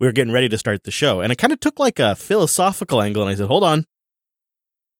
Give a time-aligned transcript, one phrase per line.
[0.00, 1.20] we were getting ready to start the show.
[1.20, 3.22] And it kind of took like a philosophical angle.
[3.22, 3.84] And I said, hold on,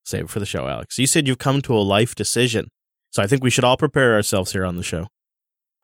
[0.04, 0.98] save it for the show, Alex.
[0.98, 2.68] You said you've come to a life decision.
[3.10, 5.06] So I think we should all prepare ourselves here on the show.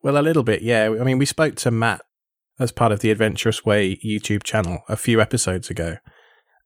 [0.03, 0.85] Well, a little bit, yeah.
[1.01, 2.03] I mean, we spoke to Matt
[2.59, 5.99] as part of the Adventurous Way YouTube channel a few episodes ago.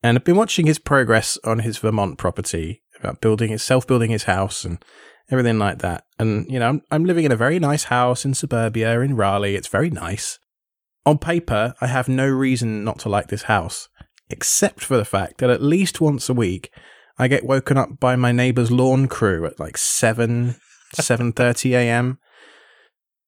[0.02, 4.10] And I've been watching his progress on his Vermont property about building his self building
[4.10, 4.82] his house and
[5.30, 6.04] everything like that.
[6.18, 9.56] And, you know, I'm, I'm living in a very nice house in suburbia in Raleigh.
[9.56, 10.38] It's very nice.
[11.06, 13.88] On paper, I have no reason not to like this house,
[14.30, 16.70] except for the fact that at least once a week,
[17.18, 20.56] I get woken up by my neighbor's lawn crew at like 7,
[20.94, 22.18] 7.30 a.m.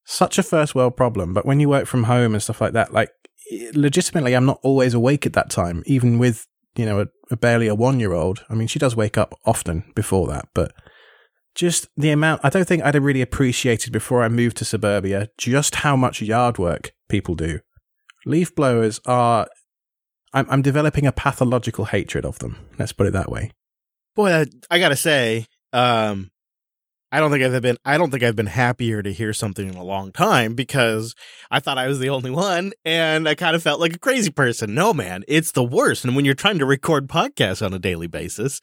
[0.05, 1.35] Such a first world problem.
[1.35, 3.11] But when you work from home and stuff like that, like
[3.75, 6.47] legitimately, I'm not always awake at that time, even with,
[6.77, 8.45] you know, a, a barely a one year old.
[8.49, 10.73] I mean, she does wake up often before that, but
[11.57, 15.31] just the amount, I don't think I'd have really appreciated before I moved to suburbia
[15.39, 17.61] just how much yard work people do.
[18.25, 19.49] Leaf blowers are,
[20.33, 22.59] I'm, I'm developing a pathological hatred of them.
[22.79, 23.51] Let's put it that way.
[24.15, 26.31] Boy, I, I gotta say, um,
[27.13, 29.77] I don't think I've been I don't think I've been happier to hear something in
[29.77, 31.15] a long time because
[31.51, 34.31] I thought I was the only one and I kind of felt like a crazy
[34.31, 34.75] person.
[34.75, 36.05] No man, it's the worst.
[36.05, 38.61] And when you're trying to record podcasts on a daily basis,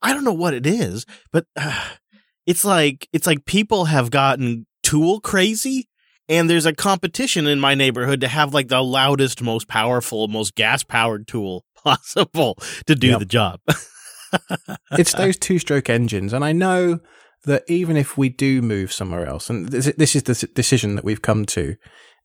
[0.00, 1.88] I don't know what it is, but uh,
[2.46, 5.88] it's like it's like people have gotten tool crazy
[6.28, 10.54] and there's a competition in my neighborhood to have like the loudest, most powerful, most
[10.54, 13.18] gas powered tool possible to do yep.
[13.18, 13.60] the job.
[14.92, 16.32] it's those two stroke engines.
[16.32, 17.00] And I know
[17.44, 21.04] that even if we do move somewhere else, and this, this is the decision that
[21.04, 21.76] we've come to,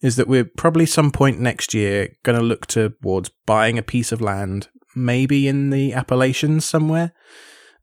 [0.02, 4.12] is that we're probably some point next year going to look towards buying a piece
[4.12, 7.14] of land, maybe in the Appalachians somewhere.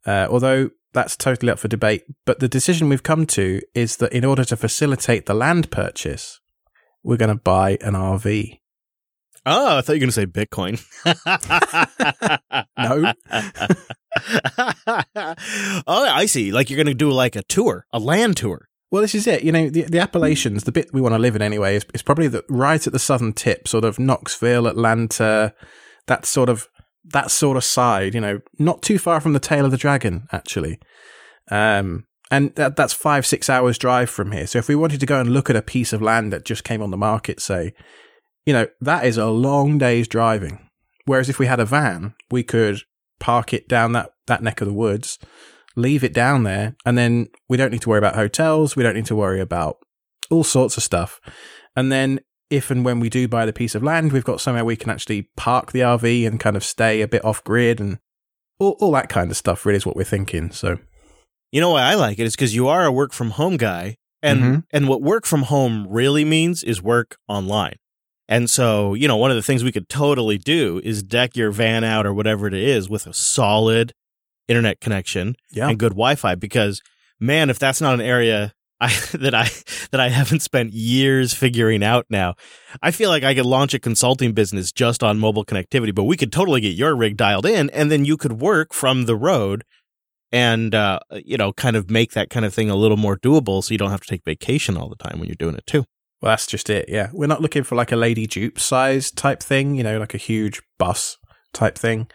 [0.05, 2.05] Uh, although that's totally up for debate.
[2.25, 6.39] But the decision we've come to is that in order to facilitate the land purchase,
[7.03, 8.59] we're going to buy an RV.
[9.45, 10.83] Oh, ah, I thought you were going to say Bitcoin.
[12.79, 13.13] no.
[15.85, 16.51] oh, I see.
[16.51, 18.69] Like you're going to do like a tour, a land tour.
[18.89, 19.43] Well, this is it.
[19.43, 22.01] You know, the, the Appalachians, the bit we want to live in anyway, is, is
[22.01, 25.53] probably the, right at the southern tip, sort of Knoxville, Atlanta,
[26.07, 26.67] that sort of
[27.11, 30.27] that sort of side, you know, not too far from the tail of the dragon,
[30.31, 30.79] actually.
[31.49, 34.47] Um, and that, that's five, six hours drive from here.
[34.47, 36.63] So if we wanted to go and look at a piece of land that just
[36.63, 37.73] came on the market, say,
[38.45, 40.69] you know, that is a long day's driving.
[41.05, 42.81] Whereas if we had a van, we could
[43.19, 45.19] park it down that, that neck of the woods,
[45.75, 48.75] leave it down there, and then we don't need to worry about hotels.
[48.75, 49.77] We don't need to worry about
[50.31, 51.21] all sorts of stuff.
[51.75, 54.65] And then if and when we do buy the piece of land, we've got somewhere
[54.65, 57.99] we can actually park the RV and kind of stay a bit off grid and
[58.59, 60.51] all, all that kind of stuff really is what we're thinking.
[60.51, 60.77] So,
[61.51, 63.97] you know why I like it is because you are a work from home guy.
[64.21, 64.59] And, mm-hmm.
[64.71, 67.75] and what work from home really means is work online.
[68.27, 71.51] And so, you know, one of the things we could totally do is deck your
[71.51, 73.93] van out or whatever it is with a solid
[74.47, 75.69] internet connection yeah.
[75.69, 76.81] and good Wi-Fi because
[77.19, 79.49] man, if that's not an area I, that I
[79.91, 82.35] that I haven't spent years figuring out now.
[82.81, 86.17] I feel like I could launch a consulting business just on mobile connectivity, but we
[86.17, 89.63] could totally get your rig dialed in, and then you could work from the road,
[90.31, 93.63] and uh, you know, kind of make that kind of thing a little more doable,
[93.63, 95.85] so you don't have to take vacation all the time when you're doing it too.
[96.21, 96.85] Well, that's just it.
[96.87, 100.13] Yeah, we're not looking for like a lady dupe size type thing, you know, like
[100.13, 101.17] a huge bus
[101.53, 102.07] type thing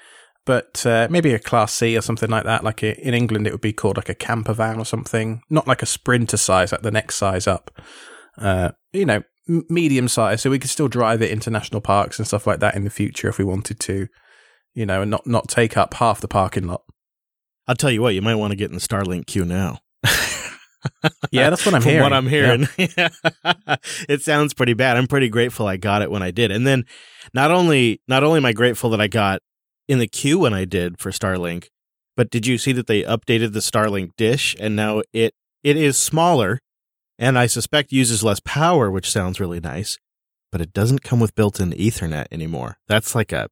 [0.50, 2.64] but uh, maybe a Class C or something like that.
[2.64, 5.80] Like in England, it would be called like a camper van or something, not like
[5.80, 7.70] a Sprinter size, like the next size up.
[8.36, 12.26] Uh, you know, medium size, so we could still drive it into national parks and
[12.26, 14.08] stuff like that in the future if we wanted to.
[14.74, 16.82] You know, and not not take up half the parking lot.
[17.70, 19.78] I'll tell you what, you might want to get in the Starlink queue now.
[21.30, 22.02] yeah, that's what I'm From hearing.
[22.02, 23.10] What I'm hearing, yeah.
[24.08, 24.96] it sounds pretty bad.
[24.96, 26.50] I'm pretty grateful I got it when I did.
[26.50, 26.84] And then,
[27.32, 29.40] not only not only am I grateful that I got
[29.86, 31.68] in the queue when I did for Starlink.
[32.16, 35.32] But did you see that they updated the Starlink dish and now it
[35.62, 36.58] it is smaller
[37.20, 39.96] and I suspect uses less power, which sounds really nice,
[40.50, 42.78] but it doesn't come with built-in Ethernet anymore.
[42.88, 43.48] That's like a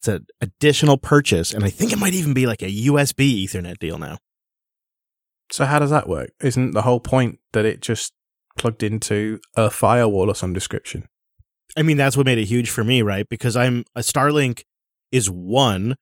[0.00, 3.78] it's an additional purchase and I think it might even be like a USB Ethernet
[3.78, 4.18] deal now.
[5.52, 6.30] So how does that work?
[6.40, 8.14] Isn't the whole point that it just
[8.56, 11.06] plugged into a firewall or some description?
[11.76, 13.28] I mean, that's what made it huge for me, right?
[13.28, 14.62] Because I'm a Starlink
[15.12, 15.96] is one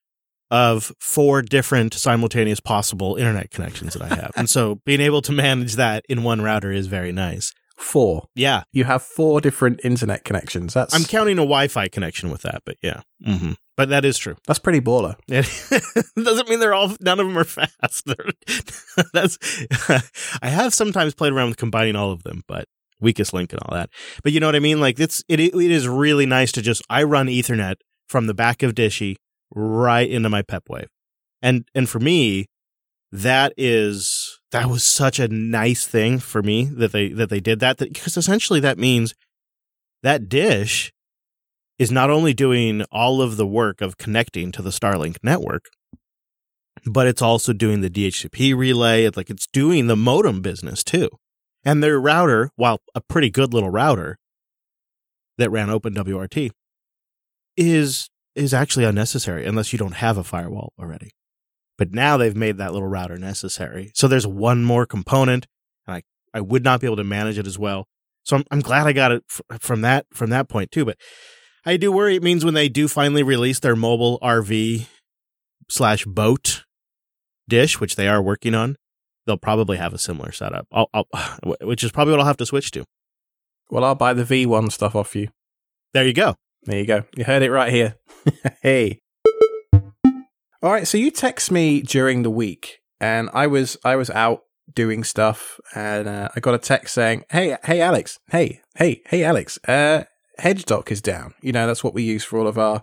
[0.50, 4.30] of four different simultaneous possible internet connections that I have.
[4.36, 7.52] and so being able to manage that in one router is very nice.
[7.76, 8.28] Four.
[8.34, 8.62] Yeah.
[8.72, 10.74] You have four different internet connections.
[10.74, 13.02] That's I'm counting a Wi-Fi connection with that, but yeah.
[13.26, 13.52] Mm-hmm.
[13.78, 14.34] But that is true.
[14.44, 15.14] That's pretty baller.
[15.28, 18.04] It doesn't mean they're all none of them are fast.
[19.12, 19.38] That's
[20.42, 22.66] I have sometimes played around with combining all of them, but
[23.00, 23.88] weakest link and all that.
[24.25, 24.80] But you know what I mean?
[24.80, 27.76] Like it's it it is really nice to just I run Ethernet
[28.08, 29.14] from the back of Dishy
[29.54, 30.88] right into my PepWave.
[31.40, 32.46] And and for me,
[33.12, 37.60] that is that was such a nice thing for me that they that they did
[37.60, 39.14] that because essentially that means
[40.02, 40.92] that dish
[41.78, 45.66] is not only doing all of the work of connecting to the Starlink network,
[46.84, 49.04] but it's also doing the DHCP relay.
[49.04, 51.08] It's like it's doing the modem business too.
[51.64, 54.19] And their router, while a pretty good little router
[55.38, 56.50] that ran OpenWRT,
[57.56, 61.10] is is actually unnecessary unless you don't have a firewall already.
[61.76, 63.90] But now they've made that little router necessary.
[63.94, 65.46] So there's one more component,
[65.86, 66.02] and I,
[66.32, 67.86] I would not be able to manage it as well.
[68.24, 70.84] So I'm, I'm glad I got it f- from that from that point too.
[70.84, 70.98] But
[71.64, 74.87] I do worry it means when they do finally release their mobile RV
[75.69, 76.64] slash boat
[77.49, 78.76] dish, which they are working on,
[79.26, 80.66] they'll probably have a similar setup.
[80.72, 81.06] I'll, I'll,
[81.62, 82.84] which is probably what I'll have to switch to.
[83.70, 85.28] Well, I'll buy the V1 stuff off you.
[85.93, 86.37] There you go.
[86.64, 87.05] There you go.
[87.16, 87.96] You heard it right here.
[88.62, 89.00] hey.
[90.60, 94.43] All right, so you text me during the week, and I was I was out
[94.75, 99.22] doing stuff, and uh, I got a text saying, "Hey, hey, Alex, hey, hey, hey,
[99.22, 100.02] Alex, uh,
[100.40, 101.35] HedgeDoc is down.
[101.40, 102.82] You know that's what we use for all of our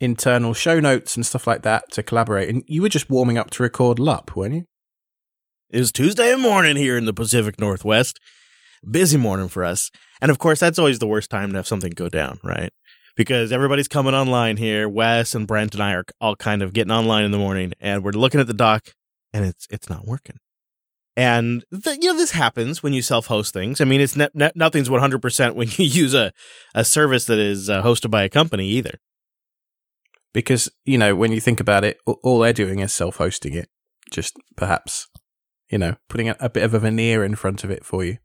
[0.00, 2.48] internal show notes and stuff like that to collaborate.
[2.48, 4.64] And you were just warming up to record LUP, weren't you?
[5.70, 8.20] It was Tuesday morning here in the Pacific Northwest.
[8.88, 11.90] Busy morning for us, and of course that's always the worst time to have something
[11.90, 12.72] go down, right?
[13.16, 14.88] because everybody's coming online here.
[14.88, 18.04] Wes and Brent and I are all kind of getting online in the morning, and
[18.04, 18.90] we're looking at the dock,
[19.32, 20.36] and it's it's not working.
[21.16, 23.80] And the, you know this happens when you self-host things.
[23.80, 26.32] I mean, it's ne- ne- nothing's one hundred percent when you use a
[26.74, 28.98] a service that is uh, hosted by a company either.
[30.34, 33.70] Because you know when you think about it, all they're doing is self-hosting it,
[34.10, 35.08] just perhaps
[35.70, 38.18] you know putting a, a bit of a veneer in front of it for you.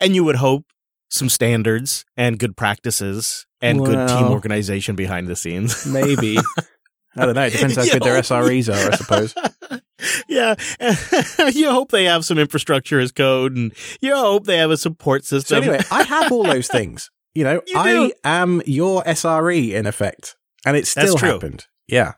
[0.00, 0.64] And you would hope
[1.08, 5.86] some standards and good practices and well, good team organization behind the scenes.
[5.86, 6.38] maybe.
[7.16, 7.44] I don't know.
[7.44, 9.34] It depends how good their SREs are, I suppose.
[10.28, 10.54] Yeah.
[11.52, 15.24] you hope they have some infrastructure as code and you hope they have a support
[15.24, 15.62] system.
[15.62, 17.10] So anyway, I have all those things.
[17.34, 20.36] You know, you I am your SRE in effect.
[20.64, 21.66] And it still happened.
[21.88, 22.12] Yeah.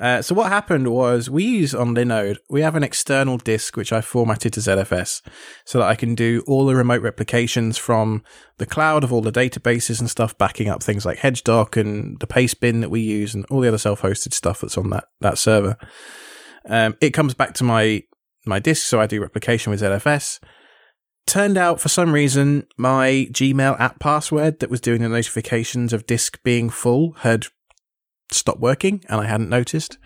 [0.00, 3.92] Uh, so what happened was we use on Linode, we have an external disk which
[3.92, 5.20] I formatted to ZFS
[5.66, 8.22] so that I can do all the remote replications from
[8.56, 12.26] the cloud of all the databases and stuff, backing up things like HedgeDoc and the
[12.26, 15.76] Pastebin that we use and all the other self-hosted stuff that's on that that server.
[16.66, 18.04] Um, it comes back to my
[18.46, 20.40] my disk, so I do replication with ZFS.
[21.26, 26.06] Turned out for some reason my Gmail app password that was doing the notifications of
[26.06, 27.46] disk being full had
[28.32, 29.98] stopped working and I hadn't noticed.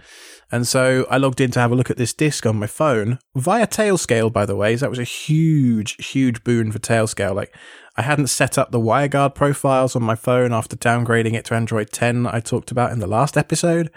[0.50, 3.18] And so I logged in to have a look at this disk on my phone
[3.34, 4.76] via Tailscale, by the way.
[4.76, 7.34] So that was a huge, huge boon for Tailscale.
[7.34, 7.54] Like
[7.96, 11.90] I hadn't set up the WireGuard profiles on my phone after downgrading it to Android
[11.90, 13.90] 10 I talked about in the last episode.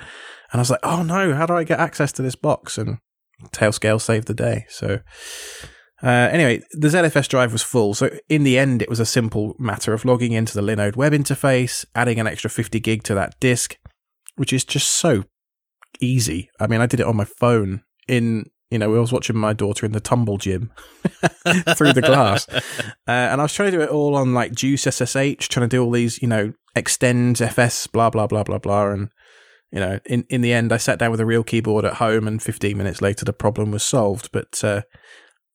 [0.52, 2.78] And I was like, oh no, how do I get access to this box?
[2.78, 3.00] And
[3.52, 4.66] Tailscale saved the day.
[4.70, 5.00] So
[6.04, 9.56] uh, anyway, the ZFS drive was full, so in the end, it was a simple
[9.58, 13.40] matter of logging into the Linode web interface, adding an extra 50 gig to that
[13.40, 13.78] disk,
[14.36, 15.24] which is just so
[16.00, 16.52] easy.
[16.60, 19.54] I mean, I did it on my phone in, you know, I was watching my
[19.54, 20.72] daughter in the tumble gym
[21.76, 22.48] through the glass.
[23.10, 25.82] Uh, and I was trying to do it all on like JuiceSSH, trying to do
[25.82, 28.92] all these, you know, extends FS, blah, blah, blah, blah, blah.
[28.92, 29.10] And,
[29.72, 32.28] you know, in, in the end, I sat down with a real keyboard at home
[32.28, 34.32] and 15 minutes later, the problem was solved.
[34.32, 34.82] But uh,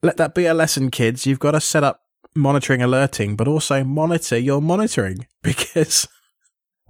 [0.02, 1.26] let that be a lesson, kids.
[1.26, 2.00] You've got to set up
[2.34, 6.08] monitoring alerting, but also monitor your monitoring because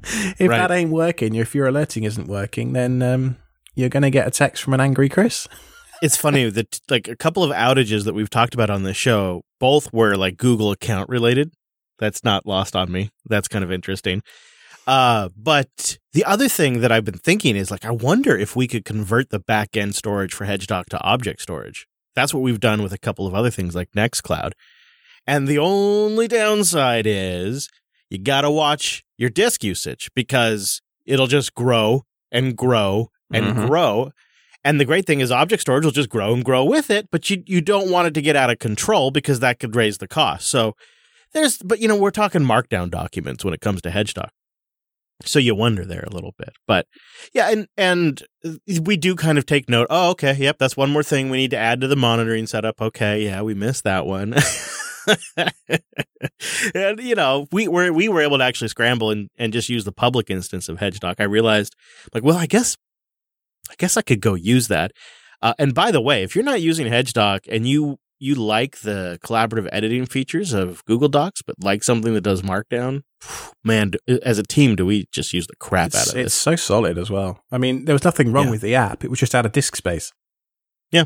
[0.02, 0.59] if right.
[0.59, 3.37] that ain't working, if your alerting isn't working, then um,
[3.75, 5.47] you're going to get a text from an angry Chris.
[6.02, 9.43] it's funny that like a couple of outages that we've talked about on the show,
[9.61, 11.52] both were like Google account related.
[11.99, 13.11] That's not lost on me.
[13.26, 14.23] That's kind of interesting.
[14.87, 18.67] Uh, but the other thing that I've been thinking is like, I wonder if we
[18.67, 21.87] could convert the back end storage for HedgeDoc to object storage.
[22.15, 24.53] That's what we've done with a couple of other things like Nextcloud.
[25.27, 27.71] And the only downside is
[28.11, 33.67] you got to watch your disk usage because it'll just grow and grow and mm-hmm.
[33.67, 34.11] grow.
[34.65, 37.31] And the great thing is object storage will just grow and grow with it, but
[37.31, 40.07] you you don't want it to get out of control because that could raise the
[40.07, 40.49] cost.
[40.49, 40.75] So
[41.33, 44.29] there's but you know, we're talking markdown documents when it comes to HedgeDoc.
[45.25, 46.50] So you wonder there a little bit.
[46.67, 46.87] But
[47.33, 48.23] yeah, and and
[48.81, 49.87] we do kind of take note.
[49.91, 52.81] Oh, okay, yep, that's one more thing we need to add to the monitoring setup.
[52.81, 54.35] Okay, yeah, we missed that one.
[56.75, 59.85] and you know, we were we were able to actually scramble and, and just use
[59.85, 61.17] the public instance of HedgeDoc.
[61.19, 61.75] I realized,
[62.14, 62.76] like, well, I guess,
[63.71, 64.93] I guess I could go use that.
[65.41, 69.19] Uh, and by the way, if you're not using HedgeDoc and you you like the
[69.25, 73.02] collaborative editing features of Google Docs, but like something that does Markdown,
[73.64, 76.26] man, as a team, do we just use the crap it's, out of it?
[76.26, 77.43] It's so solid as well.
[77.50, 78.50] I mean, there was nothing wrong Yeah.
[78.52, 80.12] with the app; it was just out of disk space.
[80.91, 81.05] Yeah,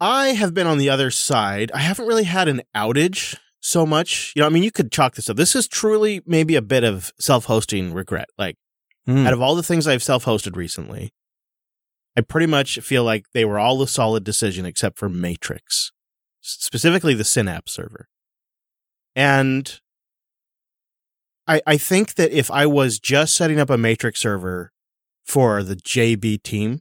[0.00, 1.70] I have been on the other side.
[1.72, 4.32] I haven't really had an outage so much.
[4.34, 5.36] You know, I mean, you could chalk this up.
[5.36, 8.28] This is truly maybe a bit of self hosting regret.
[8.38, 8.56] Like,
[9.08, 9.26] Mm.
[9.26, 11.12] out of all the things I've self hosted recently,
[12.16, 15.92] I pretty much feel like they were all a solid decision except for Matrix,
[16.40, 18.08] specifically the Synapse server.
[19.16, 19.80] And
[21.46, 24.72] I, I think that if I was just setting up a Matrix server
[25.24, 26.80] for the JB team,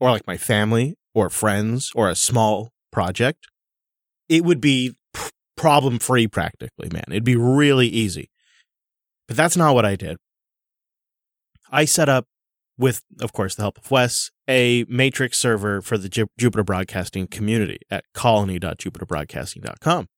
[0.00, 3.46] or like my family or friends or a small project,
[4.28, 4.94] it would be
[5.56, 7.04] problem free practically, man.
[7.08, 8.30] It'd be really easy.
[9.26, 10.18] But that's not what I did.
[11.70, 12.26] I set up
[12.76, 17.26] with, of course, the help of Wes, a matrix server for the Ju- Jupiter Broadcasting
[17.26, 20.08] community at colony.jupiterbroadcasting.com.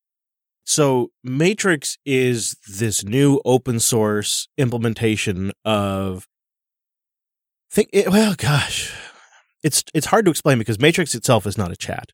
[0.65, 6.27] So Matrix is this new open source implementation of
[7.71, 8.93] think it, well gosh
[9.67, 12.13] it's it's hard to explain because Matrix itself is not a chat.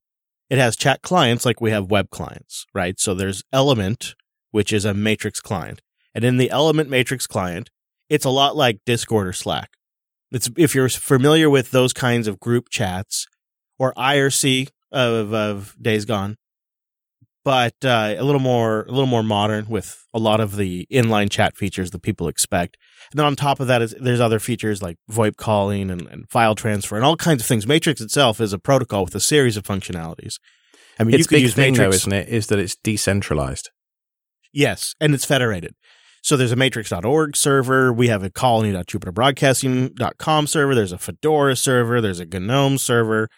[0.49, 2.99] It has chat clients like we have web clients, right?
[2.99, 4.15] So there's Element,
[4.51, 5.83] which is a Matrix client.
[6.15, 7.71] And in the Element Matrix client,
[8.09, 9.71] it's a lot like Discord or Slack.
[10.33, 13.27] It's if you're familiar with those kinds of group chats
[13.79, 16.37] or IRC of, of Days Gone,
[17.45, 21.31] but uh, a little more a little more modern with a lot of the inline
[21.31, 22.77] chat features that people expect.
[23.11, 26.29] And then on top of that is there's other features like VoIP calling and, and
[26.31, 27.67] file transfer and all kinds of things.
[27.67, 30.39] Matrix itself is a protocol with a series of functionalities.
[30.99, 31.91] I mean, its you could big use thing, Matrix.
[31.91, 32.29] though, isn't it?
[32.29, 33.71] Is that it's decentralized.
[34.53, 35.75] Yes, and it's federated.
[36.23, 37.93] So there's a matrix.org server.
[37.93, 40.75] We have a colony.jupiterbroadcasting.com server.
[40.75, 42.01] There's a Fedora server.
[42.01, 43.29] There's a GNOME server.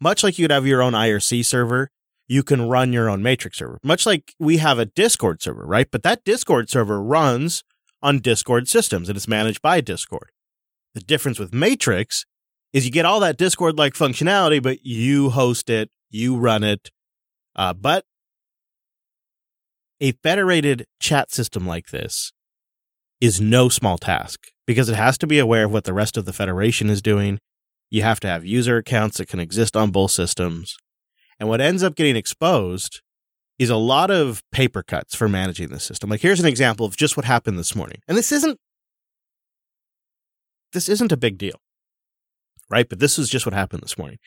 [0.00, 1.90] Much like you'd have your own IRC server,
[2.26, 3.78] you can run your own matrix server.
[3.84, 5.86] Much like we have a Discord server, right?
[5.90, 7.62] But that Discord server runs
[8.02, 10.32] on Discord systems and it's managed by Discord.
[10.94, 12.26] The difference with Matrix
[12.72, 16.90] is you get all that Discord like functionality, but you host it, you run it.
[17.54, 18.04] Uh, but
[20.02, 22.32] a federated chat system like this
[23.20, 26.24] is no small task because it has to be aware of what the rest of
[26.24, 27.38] the federation is doing.
[27.88, 30.76] You have to have user accounts that can exist on both systems.
[31.38, 33.00] And what ends up getting exposed
[33.60, 36.10] is a lot of paper cuts for managing the system.
[36.10, 37.98] Like here's an example of just what happened this morning.
[38.08, 38.58] And this isn't
[40.72, 41.60] this isn't a big deal.
[42.68, 42.88] Right?
[42.88, 44.18] But this is just what happened this morning.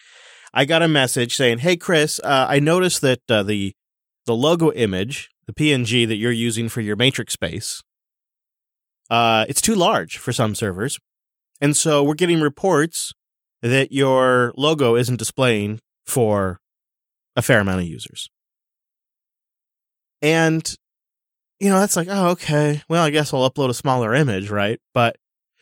[0.53, 3.73] I got a message saying, "Hey Chris, uh, I noticed that uh, the
[4.25, 7.81] the logo image, the PNG that you're using for your matrix space,
[9.09, 10.99] uh, it's too large for some servers.
[11.61, 13.13] And so we're getting reports
[13.61, 16.59] that your logo isn't displaying for
[17.35, 18.29] a fair amount of users.
[20.21, 20.75] And,
[21.59, 22.81] you know, that's like, oh, okay.
[22.89, 24.79] Well, I guess I'll upload a smaller image, right?
[24.93, 25.17] But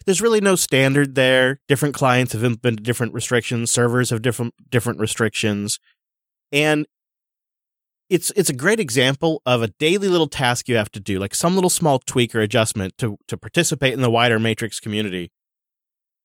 [0.06, 1.60] there's really no standard there.
[1.68, 5.80] Different clients have implemented different restrictions, servers have different different restrictions.
[6.52, 6.86] And
[8.10, 11.34] it's it's a great example of a daily little task you have to do, like
[11.34, 15.32] some little small tweak or adjustment to to participate in the wider Matrix community.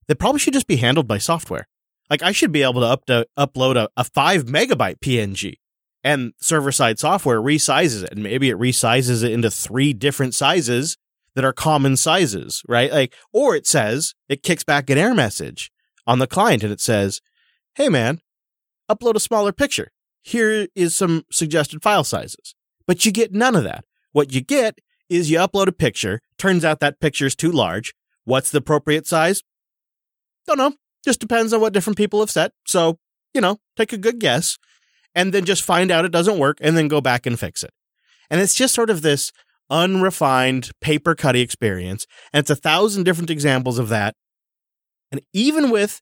[0.07, 1.69] That probably should just be handled by software.
[2.11, 5.55] Like I should be able to, up to upload a, a five megabyte PNG,
[6.03, 10.97] and server side software resizes it, and maybe it resizes it into three different sizes
[11.35, 12.91] that are common sizes, right?
[12.91, 15.71] Like, or it says it kicks back an error message
[16.07, 17.21] on the client, and it says,
[17.75, 18.21] "Hey man,
[18.91, 19.93] upload a smaller picture."
[20.29, 22.55] Here is some suggested file sizes.
[22.87, 23.85] But you get none of that.
[24.13, 26.21] What you get is you upload a picture.
[26.39, 27.95] Turns out that picture is too large.
[28.25, 29.43] What's the appropriate size?
[30.47, 30.75] Don't know.
[31.05, 32.53] Just depends on what different people have set.
[32.67, 32.99] So,
[33.35, 34.59] you know, take a good guess
[35.15, 37.71] and then just find out it doesn't work and then go back and fix it.
[38.31, 39.33] And it's just sort of this
[39.71, 42.07] unrefined paper cutty experience.
[42.33, 44.15] And it's a thousand different examples of that.
[45.11, 46.01] And even with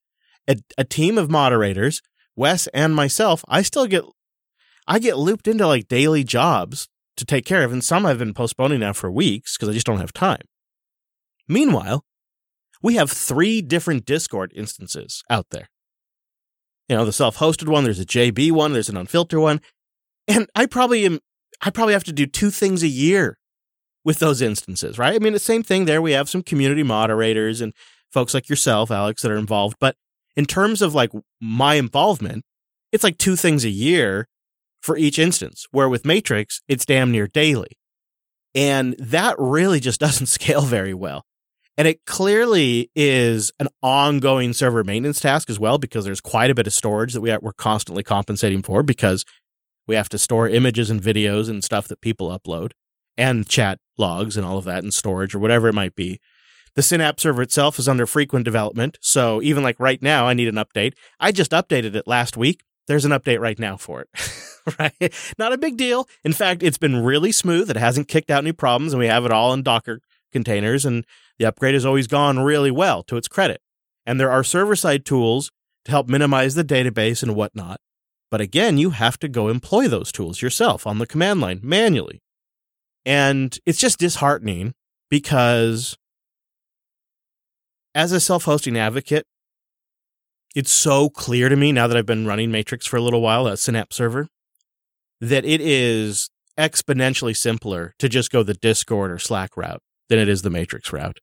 [0.48, 2.02] a, a team of moderators,
[2.34, 4.04] Wes and myself, I still get
[4.86, 8.34] I get looped into like daily jobs to take care of, and some I've been
[8.34, 10.42] postponing now for weeks because I just don't have time.
[11.48, 12.04] Meanwhile,
[12.82, 15.68] we have three different Discord instances out there.
[16.88, 19.60] You know, the self-hosted one, there's a JB one, there's an unfiltered one,
[20.28, 21.20] and I probably am
[21.62, 23.38] I probably have to do two things a year
[24.04, 25.14] with those instances, right?
[25.14, 26.02] I mean, the same thing there.
[26.02, 27.72] We have some community moderators and
[28.12, 29.96] folks like yourself, Alex, that are involved, but
[30.36, 32.44] in terms of like my involvement,
[32.92, 34.28] it's like two things a year
[34.86, 37.76] for each instance, where with Matrix, it's damn near daily.
[38.54, 41.24] And that really just doesn't scale very well.
[41.76, 46.54] And it clearly is an ongoing server maintenance task as well, because there's quite a
[46.54, 49.24] bit of storage that we are, we're constantly compensating for because
[49.88, 52.72] We have to store images and videos and stuff that people upload
[53.16, 56.18] and chat logs and all of that and storage or whatever it might be.
[56.74, 58.98] The Synapse server itself is under frequent development.
[59.00, 60.94] So even like right now, I need an update.
[61.20, 62.64] I just updated it last week.
[62.86, 64.08] There's an update right now for it.
[64.78, 65.14] right?
[65.38, 66.08] Not a big deal.
[66.24, 67.70] In fact, it's been really smooth.
[67.70, 70.00] It hasn't kicked out any problems and we have it all in Docker
[70.32, 71.04] containers and
[71.38, 73.60] the upgrade has always gone really well to its credit.
[74.04, 75.50] And there are server side tools
[75.84, 77.80] to help minimize the database and whatnot.
[78.30, 82.22] But again, you have to go employ those tools yourself on the command line manually.
[83.04, 84.74] And it's just disheartening
[85.08, 85.96] because
[87.94, 89.26] as a self hosting advocate,
[90.56, 93.46] it's so clear to me now that I've been running Matrix for a little while,
[93.46, 94.28] a Synapse server,
[95.20, 100.28] that it is exponentially simpler to just go the Discord or Slack route than it
[100.28, 101.20] is the Matrix route.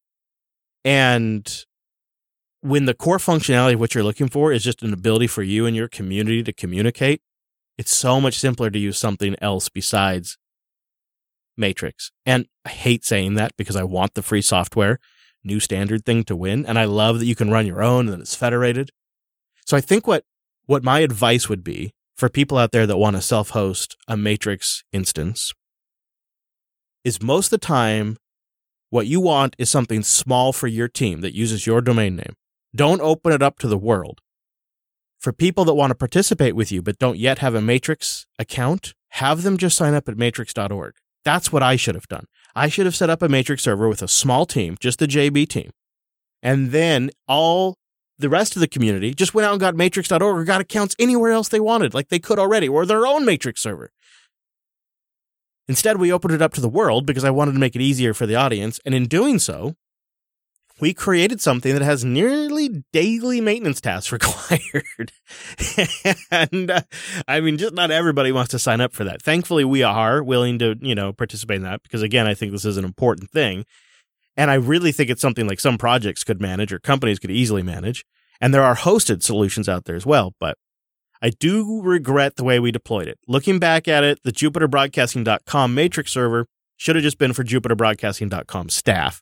[0.86, 1.66] And
[2.62, 5.66] when the core functionality of what you're looking for is just an ability for you
[5.66, 7.22] and your community to communicate,
[7.78, 10.38] it's so much simpler to use something else besides
[11.58, 12.12] Matrix.
[12.26, 15.00] And I hate saying that because I want the free software,
[15.44, 16.66] new standard thing to win.
[16.66, 18.92] And I love that you can run your own and it's federated.
[19.66, 20.24] So I think what,
[20.66, 24.16] what my advice would be for people out there that want to self host a
[24.16, 25.54] Matrix instance
[27.04, 28.18] is most of the time,
[28.90, 32.36] what you want is something small for your team that uses your domain name.
[32.76, 34.20] Don't open it up to the world.
[35.20, 38.94] For people that want to participate with you but don't yet have a Matrix account,
[39.10, 40.94] have them just sign up at matrix.org.
[41.24, 42.26] That's what I should have done.
[42.56, 45.48] I should have set up a Matrix server with a small team, just the JB
[45.48, 45.72] team.
[46.42, 47.78] And then all
[48.24, 51.34] the rest of the community just went out and got matrix.org or got accounts anywhere
[51.34, 53.92] else they wanted, like they could already, or their own Matrix server.
[55.68, 58.14] Instead, we opened it up to the world because I wanted to make it easier
[58.14, 58.80] for the audience.
[58.86, 59.76] And in doing so,
[60.80, 65.12] we created something that has nearly daily maintenance tasks required.
[66.32, 66.82] and uh,
[67.28, 69.22] I mean, just not everybody wants to sign up for that.
[69.22, 72.66] Thankfully, we are willing to, you know, participate in that because again, I think this
[72.66, 73.66] is an important thing.
[74.36, 77.64] And I really think it's something like some projects could manage or companies could easily
[77.64, 78.06] manage.
[78.44, 80.58] And there are hosted solutions out there as well, but
[81.22, 83.18] I do regret the way we deployed it.
[83.26, 89.22] Looking back at it, the jupiterbroadcasting.com matrix server should have just been for jupiterbroadcasting.com staff.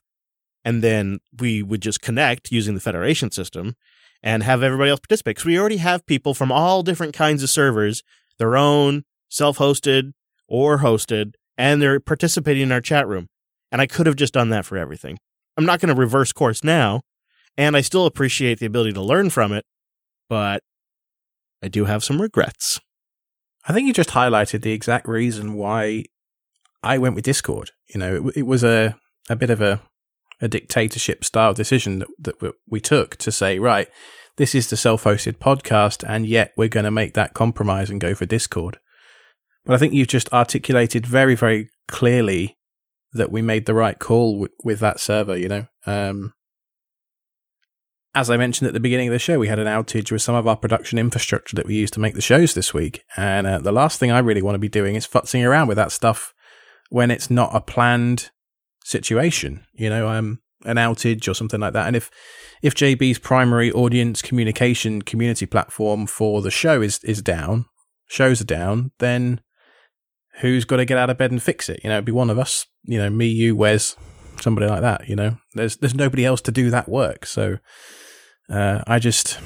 [0.64, 3.76] And then we would just connect using the federation system
[4.24, 7.50] and have everybody else participate because we already have people from all different kinds of
[7.50, 8.02] servers
[8.40, 10.14] their own self-hosted
[10.48, 13.28] or hosted and they're participating in our chat room.
[13.70, 15.16] And i could have just done that for everything.
[15.56, 17.02] I'm not going to reverse course now
[17.56, 19.64] and i still appreciate the ability to learn from it
[20.28, 20.62] but
[21.62, 22.80] i do have some regrets
[23.66, 26.04] i think you just highlighted the exact reason why
[26.82, 28.96] i went with discord you know it, it was a
[29.30, 29.80] a bit of a
[30.42, 33.88] a dictatorship style decision that, that we took to say, right,
[34.36, 38.00] this is the self hosted podcast, and yet we're going to make that compromise and
[38.00, 38.78] go for Discord.
[39.64, 42.58] But I think you've just articulated very, very clearly
[43.12, 45.66] that we made the right call w- with that server, you know.
[45.86, 46.32] Um,
[48.14, 50.34] as I mentioned at the beginning of the show, we had an outage with some
[50.34, 53.04] of our production infrastructure that we used to make the shows this week.
[53.16, 55.76] And uh, the last thing I really want to be doing is futzing around with
[55.76, 56.34] that stuff
[56.90, 58.30] when it's not a planned
[58.84, 61.86] situation, you know, um, an outage or something like that.
[61.86, 62.10] And if
[62.62, 67.64] if JB's primary audience communication community platform for the show is is down,
[68.08, 69.40] shows are down, then
[70.40, 71.80] who's got to get out of bed and fix it?
[71.82, 72.66] You know, it'd be one of us.
[72.84, 73.96] You know, me, you, Wes,
[74.40, 75.08] somebody like that.
[75.08, 77.24] You know, there's there's nobody else to do that work.
[77.24, 77.58] So
[78.48, 79.38] uh, I just,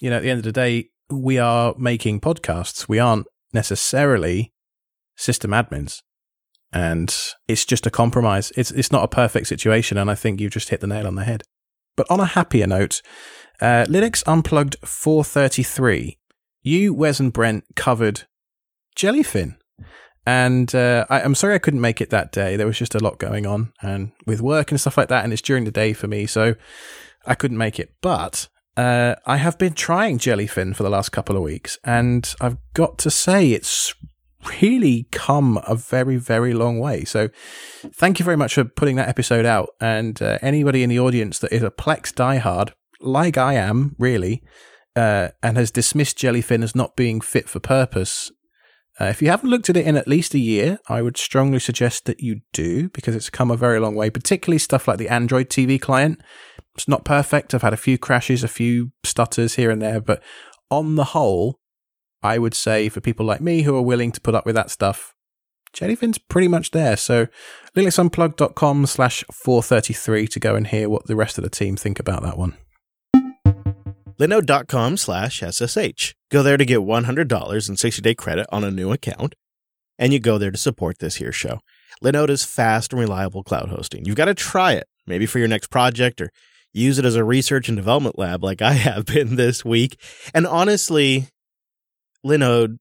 [0.00, 2.88] you know, at the end of the day, we are making podcasts.
[2.88, 4.52] We aren't necessarily
[5.16, 6.00] system admins
[6.74, 7.16] and
[7.46, 8.52] it's just a compromise.
[8.56, 11.14] It's it's not a perfect situation, and I think you've just hit the nail on
[11.14, 11.44] the head.
[11.96, 13.00] But on a happier note,
[13.60, 16.18] uh, Linux Unplugged 433.
[16.62, 18.22] You, Wes, and Brent covered
[18.96, 19.56] Jellyfin.
[20.26, 22.56] And uh, I, am sorry I couldn't make it that day.
[22.56, 25.22] There was just a lot going on and with work and stuff like that.
[25.22, 26.24] And it's during the day for me.
[26.24, 26.54] So
[27.26, 27.94] I couldn't make it.
[28.00, 31.78] But uh, I have been trying Jellyfin for the last couple of weeks.
[31.84, 33.94] And I've got to say, it's
[34.60, 37.04] really come a very, very long way.
[37.04, 37.28] So
[37.94, 39.70] thank you very much for putting that episode out.
[39.80, 44.42] And uh, anybody in the audience that is a Plex diehard, like I am, really,
[44.96, 48.30] uh, and has dismissed Jellyfin as not being fit for purpose.
[49.00, 51.58] Uh, if you haven't looked at it in at least a year, I would strongly
[51.58, 55.08] suggest that you do because it's come a very long way, particularly stuff like the
[55.08, 56.20] Android TV client.
[56.76, 57.54] It's not perfect.
[57.54, 60.22] I've had a few crashes, a few stutters here and there, but
[60.70, 61.58] on the whole,
[62.22, 64.70] I would say for people like me who are willing to put up with that
[64.70, 65.14] stuff,
[65.74, 66.96] Jellyfin's pretty much there.
[66.96, 67.26] So
[67.76, 72.22] linuxunplugged.com slash 433 to go and hear what the rest of the team think about
[72.22, 72.56] that one.
[74.18, 76.14] Linode.com slash SSH.
[76.30, 79.34] Go there to get $100 in 60 day credit on a new account,
[79.98, 81.60] and you go there to support this here show.
[82.02, 84.04] Linode is fast and reliable cloud hosting.
[84.04, 86.30] You've got to try it, maybe for your next project or
[86.72, 90.00] use it as a research and development lab like I have been this week.
[90.34, 91.28] And honestly,
[92.24, 92.78] Linode,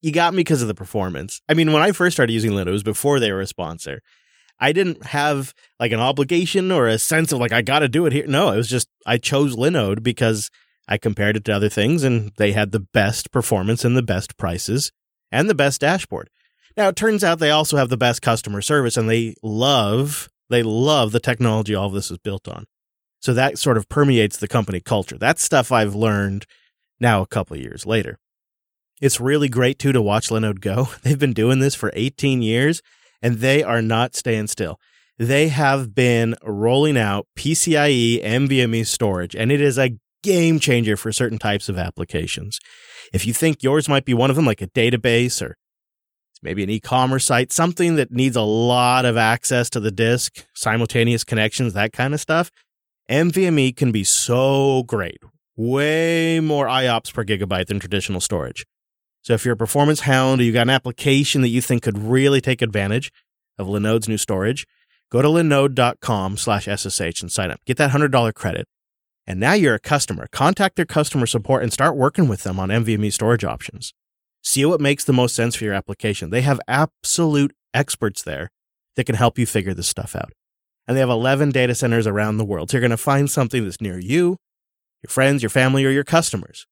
[0.00, 1.40] you got me because of the performance.
[1.48, 4.00] I mean, when I first started using Linode, it was before they were a sponsor.
[4.62, 8.06] I didn't have like an obligation or a sense of like, I got to do
[8.06, 8.28] it here.
[8.28, 10.50] No, it was just, I chose Linode because
[10.86, 14.36] I compared it to other things and they had the best performance and the best
[14.36, 14.92] prices
[15.32, 16.30] and the best dashboard.
[16.76, 20.62] Now, it turns out they also have the best customer service and they love, they
[20.62, 22.66] love the technology all of this is built on.
[23.18, 25.18] So that sort of permeates the company culture.
[25.18, 26.46] That's stuff I've learned
[27.00, 28.16] now a couple years later.
[29.00, 30.90] It's really great too to watch Linode go.
[31.02, 32.80] They've been doing this for 18 years
[33.22, 34.78] and they are not staying still.
[35.18, 41.12] They have been rolling out PCIe NVMe storage and it is a game changer for
[41.12, 42.58] certain types of applications.
[43.12, 45.56] If you think yours might be one of them, like a database or
[46.42, 51.24] maybe an e-commerce site, something that needs a lot of access to the disk, simultaneous
[51.24, 52.50] connections, that kind of stuff,
[53.10, 55.18] NVMe can be so great.
[55.56, 58.64] Way more IOPS per gigabyte than traditional storage.
[59.22, 61.98] So if you're a performance hound or you got an application that you think could
[61.98, 63.12] really take advantage
[63.58, 64.66] of Linode's new storage,
[65.10, 67.60] go to linode.com slash SSH and sign up.
[67.64, 68.66] Get that $100 credit.
[69.26, 70.26] And now you're a customer.
[70.32, 73.94] Contact their customer support and start working with them on NVMe storage options.
[74.42, 76.30] See what makes the most sense for your application.
[76.30, 78.50] They have absolute experts there
[78.96, 80.32] that can help you figure this stuff out
[80.86, 82.70] and they have 11 data centers around the world.
[82.70, 84.36] So you're going to find something that's near you,
[85.02, 86.66] your friends, your family, or your customers.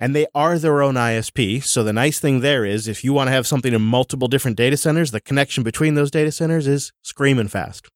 [0.00, 1.62] And they are their own ISP.
[1.62, 4.56] So the nice thing there is if you want to have something in multiple different
[4.56, 7.86] data centers, the connection between those data centers is screaming fast.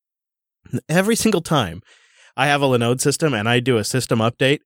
[0.89, 1.81] Every single time
[2.37, 4.59] I have a Linode system and I do a system update,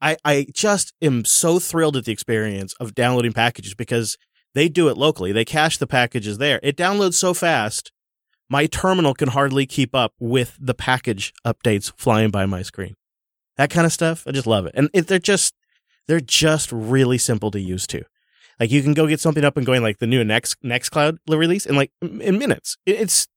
[0.00, 4.16] I, I just am so thrilled at the experience of downloading packages because
[4.54, 5.32] they do it locally.
[5.32, 6.60] They cache the packages there.
[6.62, 7.90] It downloads so fast
[8.48, 12.94] my terminal can hardly keep up with the package updates flying by my screen.
[13.56, 14.74] That kind of stuff, I just love it.
[14.76, 15.54] And it, they're just
[16.08, 18.04] they're just really simple to use too.
[18.60, 21.66] Like you can go get something up and going like the new Next Nextcloud release
[21.66, 22.76] in like in minutes.
[22.86, 23.28] It's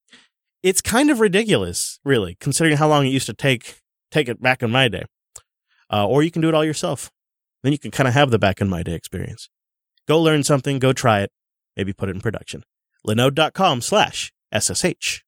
[0.62, 4.62] it's kind of ridiculous, really, considering how long it used to take take it back
[4.62, 5.06] in my day.
[5.92, 7.12] Uh, or you can do it all yourself.
[7.64, 9.50] Then you can kind of have the back in my day experience.
[10.08, 11.32] Go learn something, go try it,
[11.76, 12.64] maybe put it in production.
[13.08, 15.25] Linode.com slash SSH.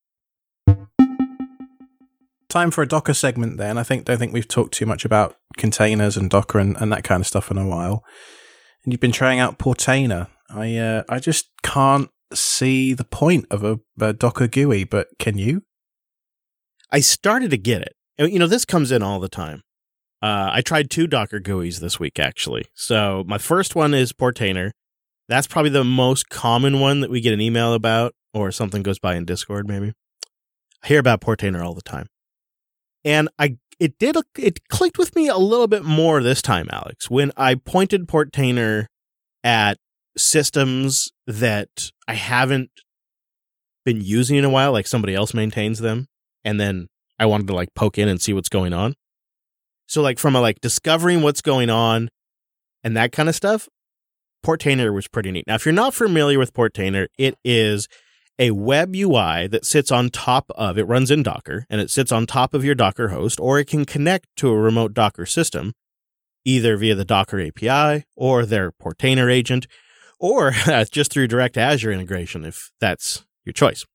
[2.49, 3.77] Time for a Docker segment then.
[3.77, 7.03] I think don't think we've talked too much about containers and Docker and, and that
[7.03, 8.03] kind of stuff in a while.
[8.83, 10.27] And you've been trying out Portainer.
[10.49, 15.37] I uh, I just can't see the point of a, a Docker GUI, but can
[15.37, 15.63] you?
[16.91, 17.95] I started to get it.
[18.17, 19.63] You know, this comes in all the time.
[20.21, 22.65] Uh, I tried two Docker GUIs this week, actually.
[22.73, 24.71] So my first one is Portainer.
[25.27, 28.99] That's probably the most common one that we get an email about or something goes
[28.99, 29.93] by in Discord, maybe.
[30.83, 32.07] I hear about Portainer all the time.
[33.07, 37.09] And I it did it clicked with me a little bit more this time, Alex,
[37.09, 38.87] when I pointed Portainer
[39.45, 39.77] at
[40.17, 42.69] systems that I haven't
[43.85, 46.07] been using in a while, like somebody else maintains them,
[46.43, 48.93] and then I wanted to like poke in and see what's going on.
[49.87, 52.09] So like from a like discovering what's going on
[52.83, 53.69] and that kind of stuff,
[54.45, 55.45] Portainer was pretty neat.
[55.47, 57.87] Now, if you're not familiar with Portainer, it is
[58.39, 62.11] a web UI that sits on top of it runs in Docker and it sits
[62.11, 65.73] on top of your Docker host, or it can connect to a remote Docker system,
[66.45, 69.67] either via the Docker API or their Portainer agent,
[70.19, 70.51] or
[70.91, 73.85] just through direct Azure integration if that's your choice.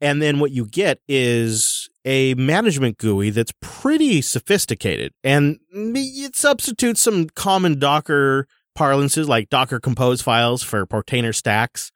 [0.00, 7.00] And then what you get is a management GUI that's pretty sophisticated and it substitutes
[7.00, 11.92] some common Docker parlances like Docker compose files for Portainer stacks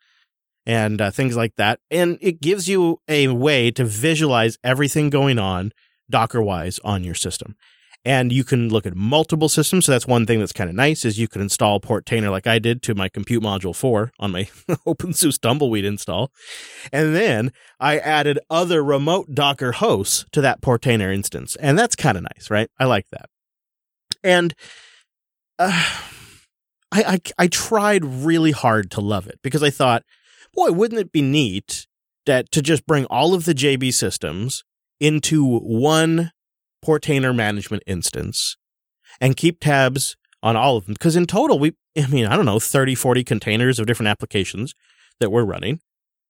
[0.66, 1.80] and uh, things like that.
[1.90, 5.72] And it gives you a way to visualize everything going on
[6.10, 7.56] Docker wise on your system.
[8.04, 9.86] And you can look at multiple systems.
[9.86, 12.60] So that's one thing that's kind of nice is you can install Portainer like I
[12.60, 14.44] did to my compute module 4 on my
[14.86, 16.30] OpenSUSE Tumbleweed install.
[16.92, 17.50] And then
[17.80, 21.56] I added other remote Docker hosts to that Portainer instance.
[21.56, 22.70] And that's kind of nice, right?
[22.78, 23.28] I like that.
[24.22, 24.54] And
[25.58, 25.84] uh,
[26.92, 30.04] I, I, I tried really hard to love it because I thought,
[30.56, 31.86] boy, wouldn't it be neat
[32.24, 34.64] that to just bring all of the JB systems
[34.98, 36.32] into one
[36.84, 38.56] Portainer management instance
[39.20, 40.94] and keep tabs on all of them?
[40.94, 44.74] Because in total, we, I mean, I don't know, 30, 40 containers of different applications
[45.20, 45.80] that we're running.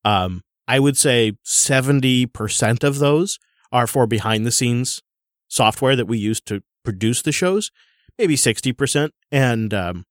[0.04, 3.38] Um, I would say 70% of those
[3.72, 5.00] are for behind the scenes
[5.48, 7.70] software that we use to produce the shows,
[8.18, 9.10] maybe 60%.
[9.30, 10.04] And um,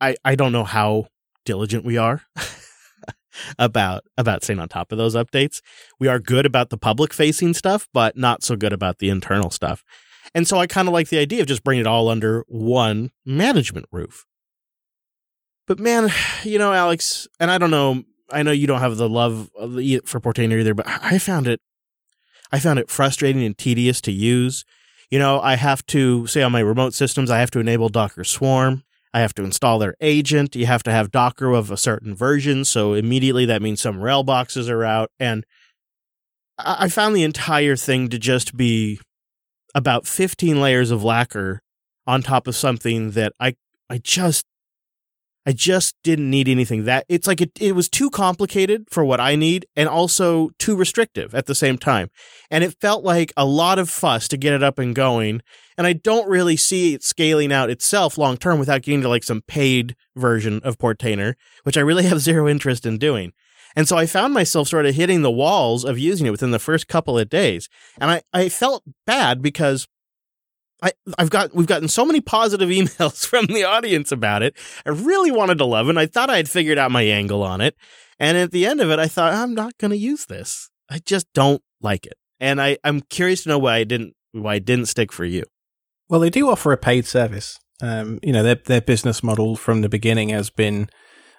[0.00, 1.06] I, I don't know how
[1.48, 2.20] diligent we are
[3.58, 5.62] about about staying on top of those updates.
[5.98, 9.50] We are good about the public facing stuff, but not so good about the internal
[9.50, 9.82] stuff.
[10.34, 13.12] And so I kind of like the idea of just bringing it all under one
[13.24, 14.26] management roof.
[15.66, 16.10] But man,
[16.42, 20.20] you know, Alex, and I don't know, I know you don't have the love for
[20.20, 21.62] Portainer either, but I found it,
[22.52, 24.66] I found it frustrating and tedious to use.
[25.10, 28.24] You know, I have to say on my remote systems, I have to enable Docker
[28.24, 28.84] Swarm.
[29.18, 30.54] I have to install their agent.
[30.54, 32.64] You have to have Docker of a certain version.
[32.64, 35.10] So immediately that means some RHEL boxes are out.
[35.18, 35.44] And
[36.56, 39.00] I found the entire thing to just be
[39.74, 41.60] about 15 layers of lacquer
[42.06, 43.56] on top of something that I,
[43.90, 44.46] I just
[45.48, 49.18] I just didn't need anything that it's like it, it was too complicated for what
[49.18, 52.10] I need and also too restrictive at the same time.
[52.50, 55.40] And it felt like a lot of fuss to get it up and going.
[55.78, 59.24] And I don't really see it scaling out itself long term without getting to like
[59.24, 61.32] some paid version of Portainer,
[61.62, 63.32] which I really have zero interest in doing.
[63.74, 66.58] And so I found myself sort of hitting the walls of using it within the
[66.58, 67.70] first couple of days.
[67.98, 69.88] And I, I felt bad because
[70.82, 74.56] I, I've got we've gotten so many positive emails from the audience about it.
[74.86, 75.90] I really wanted to love it.
[75.90, 77.76] And I thought I had figured out my angle on it.
[78.18, 80.70] And at the end of it, I thought I'm not going to use this.
[80.90, 82.14] I just don't like it.
[82.40, 85.44] And I, I'm curious to know why I didn't why I didn't stick for you.
[86.08, 87.58] Well, they do offer a paid service.
[87.80, 90.88] Um, you know, their their business model from the beginning has been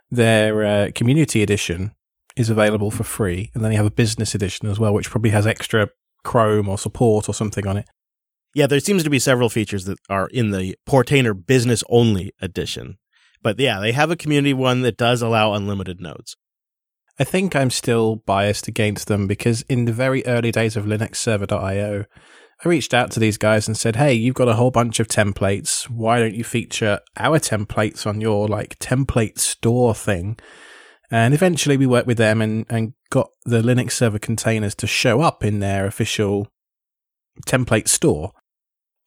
[0.09, 1.91] their uh, community edition
[2.35, 5.31] is available for free, and then you have a business edition as well, which probably
[5.31, 5.89] has extra
[6.23, 7.85] Chrome or support or something on it.
[8.53, 12.97] Yeah, there seems to be several features that are in the Portainer business only edition.
[13.41, 16.35] But yeah, they have a community one that does allow unlimited nodes.
[17.19, 22.05] I think I'm still biased against them because in the very early days of linuxserver.io,
[22.63, 25.07] I reached out to these guys and said, "Hey, you've got a whole bunch of
[25.07, 25.89] templates.
[25.89, 30.37] Why don't you feature our templates on your like template store thing?"
[31.11, 35.21] And eventually we worked with them and, and got the Linux server containers to show
[35.21, 36.47] up in their official
[37.45, 38.31] template store.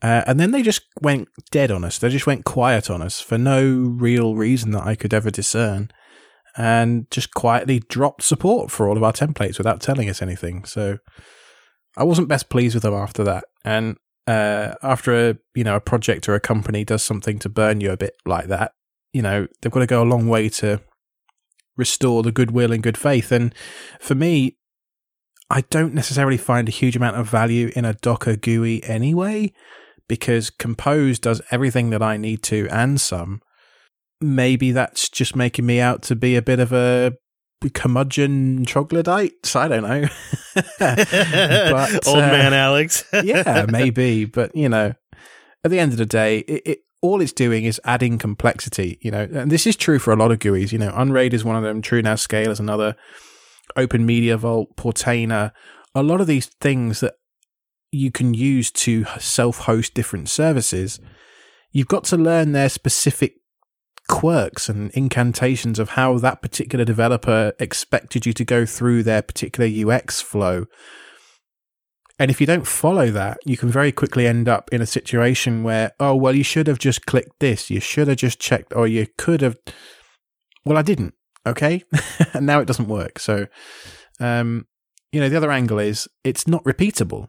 [0.02, 1.98] Uh, and then they just went dead on us.
[1.98, 5.90] They just went quiet on us for no real reason that I could ever discern.
[6.56, 10.64] And just quietly dropped support for all of our templates without telling us anything.
[10.64, 10.98] So
[11.96, 13.44] I wasn't best pleased with them after that.
[13.64, 17.80] And uh, after a you know a project or a company does something to burn
[17.80, 18.72] you a bit like that,
[19.12, 20.80] you know they've got to go a long way to
[21.76, 23.32] restore the goodwill and good faith.
[23.32, 23.54] And
[24.00, 24.58] for me,
[25.52, 29.52] I don't necessarily find a huge amount of value in a Docker GUI anyway,
[30.08, 33.42] because Compose does everything that I need to and some.
[34.18, 37.12] Maybe that's just making me out to be a bit of a
[37.74, 39.54] curmudgeon troglodyte.
[39.54, 40.08] I don't know.
[40.78, 43.04] but, Old uh, man Alex.
[43.22, 44.24] yeah, maybe.
[44.24, 44.94] But, you know,
[45.64, 49.10] at the end of the day, it, it all it's doing is adding complexity, you
[49.10, 51.56] know, and this is true for a lot of GUIs, you know, Unraid is one
[51.56, 52.96] of them, TrueNAS Scale is another,
[53.76, 55.52] OpenMediaVault, Portainer,
[55.94, 57.14] a lot of these things that
[57.90, 60.98] you can use to self-host different services,
[61.70, 63.34] you've got to learn their specific
[64.08, 69.68] quirks and incantations of how that particular developer expected you to go through their particular
[69.68, 70.66] UX flow
[72.22, 75.64] and if you don't follow that, you can very quickly end up in a situation
[75.64, 77.68] where, oh, well, you should have just clicked this.
[77.68, 79.56] You should have just checked, or you could have.
[80.64, 81.14] Well, I didn't.
[81.46, 81.84] Okay.
[82.34, 83.18] and now it doesn't work.
[83.18, 83.46] So,
[84.20, 84.66] um,
[85.10, 87.28] you know, the other angle is it's not repeatable.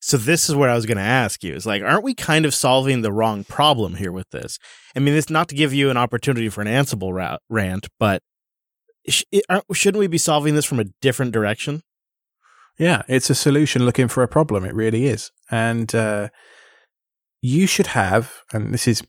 [0.00, 1.54] So this is what I was going to ask you.
[1.54, 4.58] Is like, aren't we kind of solving the wrong problem here with this?
[4.94, 8.22] I mean, it's not to give you an opportunity for an Ansible rant, but
[9.08, 9.22] sh-
[9.72, 11.82] shouldn't we be solving this from a different direction?
[12.78, 14.66] Yeah, it's a solution looking for a problem.
[14.66, 15.30] It really is.
[15.50, 16.28] And uh,
[17.40, 19.02] you should have, and this is,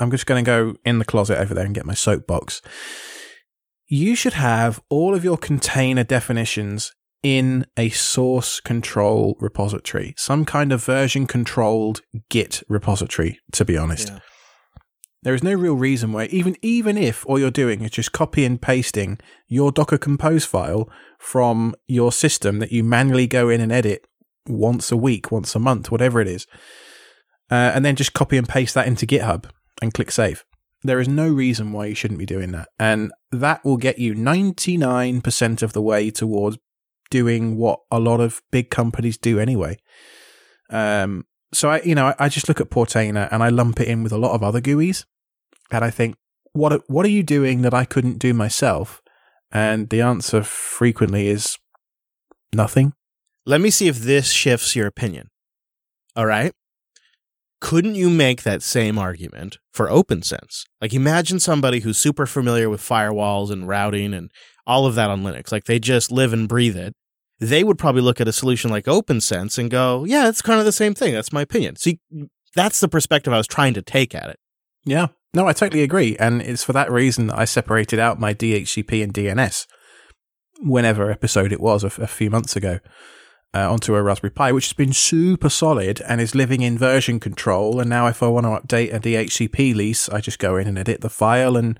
[0.00, 2.60] I'm just going to go in the closet over there and get my soapbox.
[3.92, 6.92] You should have all of your container definitions
[7.24, 14.08] in a source control repository, some kind of version controlled Git repository, to be honest.
[14.08, 14.18] Yeah.
[15.24, 18.44] There is no real reason why, even even if all you're doing is just copy
[18.44, 23.72] and pasting your Docker Compose file from your system that you manually go in and
[23.72, 24.06] edit
[24.46, 26.46] once a week, once a month, whatever it is,
[27.50, 29.46] uh, and then just copy and paste that into GitHub
[29.82, 30.44] and click save.
[30.82, 34.14] There is no reason why you shouldn't be doing that, and that will get you
[34.14, 36.58] 99% of the way towards
[37.10, 39.76] doing what a lot of big companies do anyway.
[40.70, 43.88] Um, so I, you know, I, I just look at Portainer and I lump it
[43.88, 45.04] in with a lot of other GUIs,
[45.70, 46.16] and I think,
[46.52, 49.02] what what are you doing that I couldn't do myself?
[49.52, 51.58] And the answer frequently is
[52.54, 52.92] nothing.
[53.46, 55.28] Let me see if this shifts your opinion.
[56.14, 56.52] All right.
[57.60, 60.64] Couldn't you make that same argument for OPNsense?
[60.80, 64.30] Like imagine somebody who's super familiar with firewalls and routing and
[64.66, 65.52] all of that on Linux.
[65.52, 66.94] Like they just live and breathe it.
[67.38, 70.64] They would probably look at a solution like OPNsense and go, yeah, it's kind of
[70.64, 71.14] the same thing.
[71.14, 71.76] That's my opinion.
[71.76, 72.00] See,
[72.54, 74.38] that's the perspective I was trying to take at it.
[74.84, 75.08] Yeah.
[75.32, 76.16] No, I totally agree.
[76.18, 79.66] And it's for that reason that I separated out my DHCP and DNS
[80.62, 82.80] whenever episode it was a, a few months ago
[83.52, 87.18] uh, onto a Raspberry Pi, which has been super solid and is living in version
[87.18, 87.80] control.
[87.80, 90.78] And now, if I want to update a DHCP lease, I just go in and
[90.78, 91.78] edit the file, and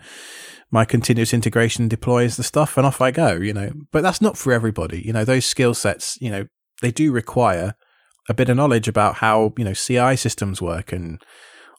[0.71, 3.35] my continuous integration deploys the stuff, and off I go.
[3.35, 5.01] You know, but that's not for everybody.
[5.01, 6.47] You know, those skill sets, you know,
[6.83, 7.75] they do require
[8.29, 11.23] a bit of knowledge about how you know CI systems work and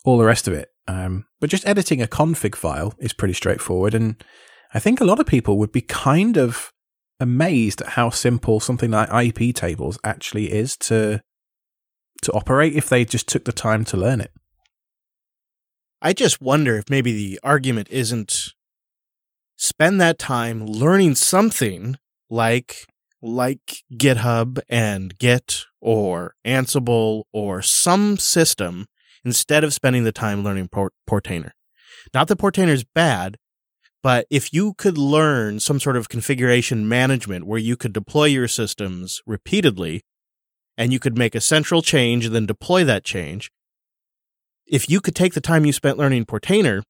[0.06, 0.70] all the rest of it.
[0.88, 4.24] Um, but just editing a config file is pretty straightforward, and
[4.74, 6.71] I think a lot of people would be kind of
[7.22, 11.22] amazed at how simple something like iptables actually is to
[12.22, 14.32] to operate if they just took the time to learn it.
[16.02, 18.54] I just wonder if maybe the argument isn't
[19.56, 21.98] spend that time learning something
[22.30, 22.88] like
[23.22, 28.88] like GitHub and Git or Ansible or some system
[29.24, 31.52] instead of spending the time learning Port- Portainer.
[32.14, 33.38] Not that Portainer is bad,
[34.04, 38.48] but if you could learn some sort of configuration management where you could deploy your
[38.48, 40.02] systems repeatedly
[40.78, 43.52] and you could make a central change and then deploy that change,
[44.66, 46.82] if you could take the time you spent learning Portainer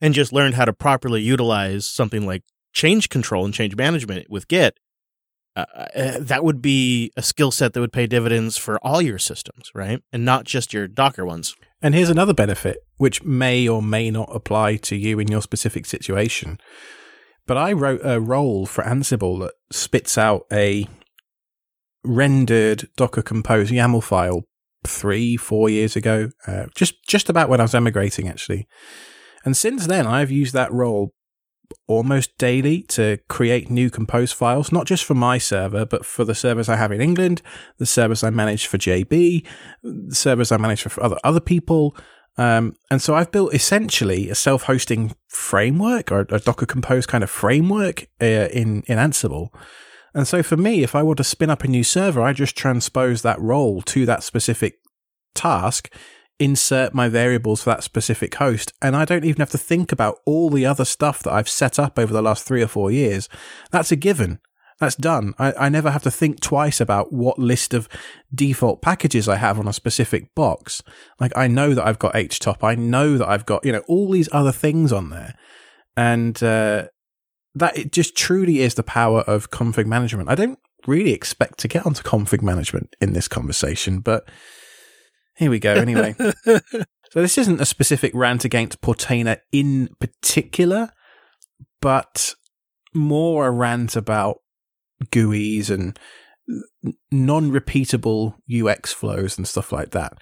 [0.00, 2.42] and just learned how to properly utilize something like
[2.72, 4.78] change control and change management with Git,
[5.56, 9.18] uh, uh, that would be a skill set that would pay dividends for all your
[9.18, 10.02] systems, right?
[10.12, 11.54] And not just your Docker ones.
[11.84, 15.84] And here's another benefit, which may or may not apply to you in your specific
[15.84, 16.58] situation.
[17.46, 20.88] But I wrote a role for Ansible that spits out a
[22.02, 24.44] rendered Docker Compose YAML file
[24.86, 28.66] three, four years ago, uh, just just about when I was emigrating, actually.
[29.44, 31.12] And since then, I've used that role
[31.86, 36.34] almost daily to create new compose files, not just for my server, but for the
[36.34, 37.42] servers I have in England,
[37.78, 39.46] the servers I manage for JB,
[39.82, 41.96] the servers I manage for other other people.
[42.36, 47.30] Um, and so I've built essentially a self-hosting framework or a Docker Compose kind of
[47.30, 49.48] framework uh, in in Ansible.
[50.14, 52.56] And so for me, if I were to spin up a new server, I just
[52.56, 54.78] transpose that role to that specific
[55.34, 55.92] task
[56.38, 58.72] insert my variables for that specific host.
[58.82, 61.78] And I don't even have to think about all the other stuff that I've set
[61.78, 63.28] up over the last three or four years.
[63.70, 64.40] That's a given.
[64.80, 65.34] That's done.
[65.38, 67.88] I, I never have to think twice about what list of
[68.34, 70.82] default packages I have on a specific box.
[71.20, 72.64] Like I know that I've got HTOP.
[72.64, 75.34] I know that I've got, you know, all these other things on there.
[75.96, 76.88] And, uh,
[77.54, 80.28] that it just truly is the power of config management.
[80.28, 84.28] I don't really expect to get onto config management in this conversation, but
[85.36, 86.14] here we go, anyway.
[86.44, 86.60] so
[87.14, 90.90] this isn't a specific rant against Portainer in particular,
[91.80, 92.34] but
[92.94, 94.38] more a rant about
[95.10, 95.98] GUIs and
[97.10, 100.18] non-repeatable UX flows and stuff like that.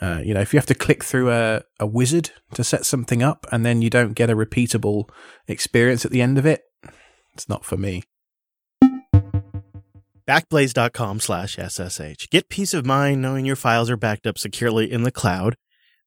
[0.00, 3.22] Uh, you know, if you have to click through a, a wizard to set something
[3.22, 5.08] up and then you don't get a repeatable
[5.48, 6.64] experience at the end of it,
[7.32, 8.02] it's not for me
[10.28, 12.28] backblaze.com slash SSH.
[12.30, 15.56] Get peace of mind knowing your files are backed up securely in the cloud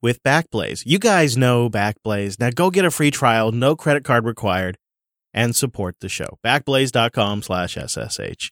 [0.01, 0.83] with Backblaze.
[0.85, 2.39] You guys know Backblaze.
[2.39, 4.77] Now go get a free trial, no credit card required,
[5.33, 6.37] and support the show.
[6.45, 8.51] Backblaze.com slash SSH.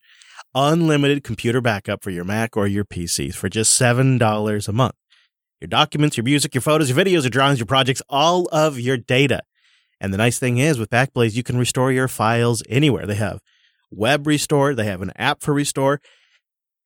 [0.55, 4.95] Unlimited computer backup for your Mac or your PCs for just $7 a month.
[5.59, 8.97] Your documents, your music, your photos, your videos, your drawings, your projects, all of your
[8.97, 9.41] data.
[9.99, 13.07] And the nice thing is with Backblaze, you can restore your files anywhere.
[13.07, 13.39] They have
[13.91, 16.01] web restore, they have an app for restore.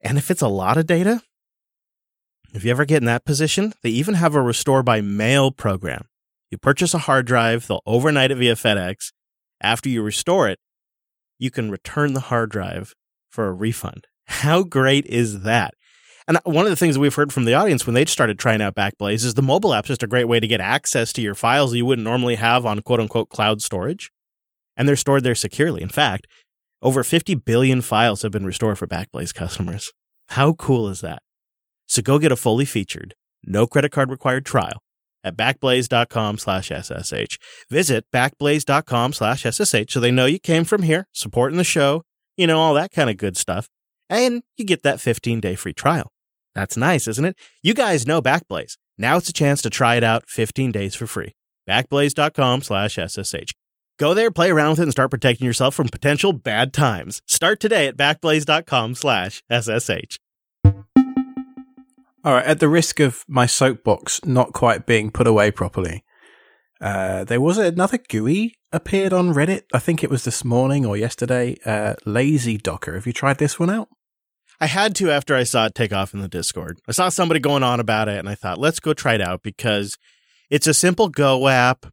[0.01, 1.21] And if it's a lot of data,
[2.53, 6.07] if you ever get in that position, they even have a restore by mail program.
[6.49, 9.11] You purchase a hard drive, they'll overnight it via FedEx.
[9.61, 10.59] After you restore it,
[11.39, 12.93] you can return the hard drive
[13.29, 14.07] for a refund.
[14.25, 15.75] How great is that?
[16.27, 18.75] And one of the things we've heard from the audience when they started trying out
[18.75, 21.71] Backblaze is the mobile app's just a great way to get access to your files
[21.71, 24.11] that you wouldn't normally have on quote unquote cloud storage.
[24.77, 25.81] And they're stored there securely.
[25.81, 26.27] In fact,
[26.81, 29.91] over 50 billion files have been restored for Backblaze customers.
[30.29, 31.21] How cool is that?
[31.87, 34.81] So go get a fully featured, no credit card required trial
[35.23, 37.37] at backblaze.com slash SSH.
[37.69, 42.03] Visit backblaze.com slash SSH so they know you came from here, supporting the show,
[42.37, 43.67] you know, all that kind of good stuff.
[44.09, 46.11] And you get that 15 day free trial.
[46.55, 47.37] That's nice, isn't it?
[47.61, 48.77] You guys know Backblaze.
[48.97, 51.33] Now it's a chance to try it out 15 days for free.
[51.69, 53.53] Backblaze.com slash SSH.
[54.01, 57.21] Go there, play around with it, and start protecting yourself from potential bad times.
[57.27, 60.17] Start today at backblaze.com slash SSH.
[62.23, 66.03] All right, at the risk of my soapbox not quite being put away properly,
[66.81, 69.65] uh, there was another GUI appeared on Reddit.
[69.71, 71.57] I think it was this morning or yesterday.
[71.63, 72.95] Uh, Lazy Docker.
[72.95, 73.87] Have you tried this one out?
[74.59, 76.79] I had to after I saw it take off in the Discord.
[76.87, 79.43] I saw somebody going on about it, and I thought, let's go try it out
[79.43, 79.99] because
[80.49, 81.85] it's a simple Go app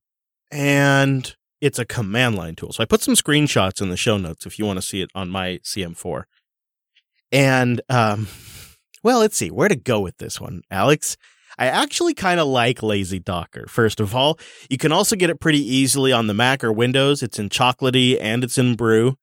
[0.50, 2.72] and it's a command line tool.
[2.72, 5.10] So I put some screenshots in the show notes if you want to see it
[5.14, 6.24] on my CM4.
[7.32, 8.28] And um,
[9.02, 11.16] well, let's see where to go with this one, Alex.
[11.58, 13.66] I actually kind of like Lazy Docker.
[13.68, 14.38] First of all,
[14.70, 17.20] you can also get it pretty easily on the Mac or Windows.
[17.20, 19.16] It's in Chocolatey and it's in Brew.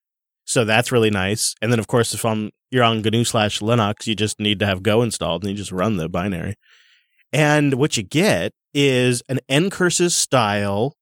[0.43, 1.55] So that's really nice.
[1.61, 4.65] And then, of course, if on, you're on GNU slash Linux, you just need to
[4.65, 6.55] have Go installed and you just run the binary.
[7.31, 10.93] And what you get is an ncurses style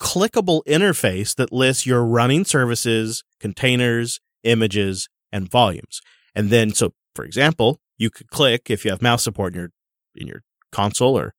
[0.00, 6.00] clickable interface that lists your running services, containers, images, and volumes.
[6.34, 9.70] And then, so for example, you could click if you have mouse support in your
[10.14, 10.42] in your
[10.72, 11.34] console or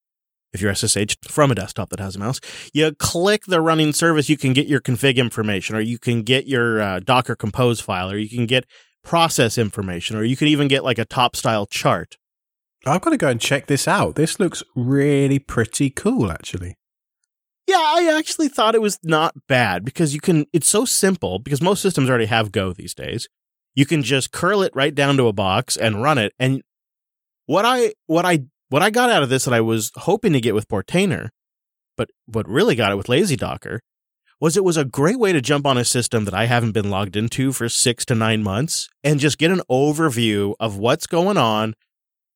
[0.53, 2.39] if you're SSH from a desktop that has a mouse,
[2.73, 6.47] you click the running service, you can get your config information, or you can get
[6.47, 8.65] your uh, Docker Compose file, or you can get
[9.03, 12.17] process information, or you can even get like a top style chart.
[12.85, 14.15] I've got to go and check this out.
[14.15, 16.75] This looks really pretty cool, actually.
[17.68, 21.61] Yeah, I actually thought it was not bad because you can, it's so simple because
[21.61, 23.28] most systems already have Go these days.
[23.74, 26.34] You can just curl it right down to a box and run it.
[26.39, 26.61] And
[27.47, 30.41] what I, what I, what I got out of this that I was hoping to
[30.41, 31.30] get with Portainer,
[31.97, 33.82] but what really got it with Lazy Docker
[34.39, 36.89] was it was a great way to jump on a system that I haven't been
[36.89, 41.38] logged into for six to nine months and just get an overview of what's going
[41.38, 41.74] on,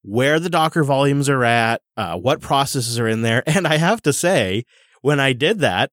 [0.02, 3.44] where the Docker volumes are at, uh, what processes are in there.
[3.48, 4.64] And I have to say,
[5.02, 5.91] when I did that,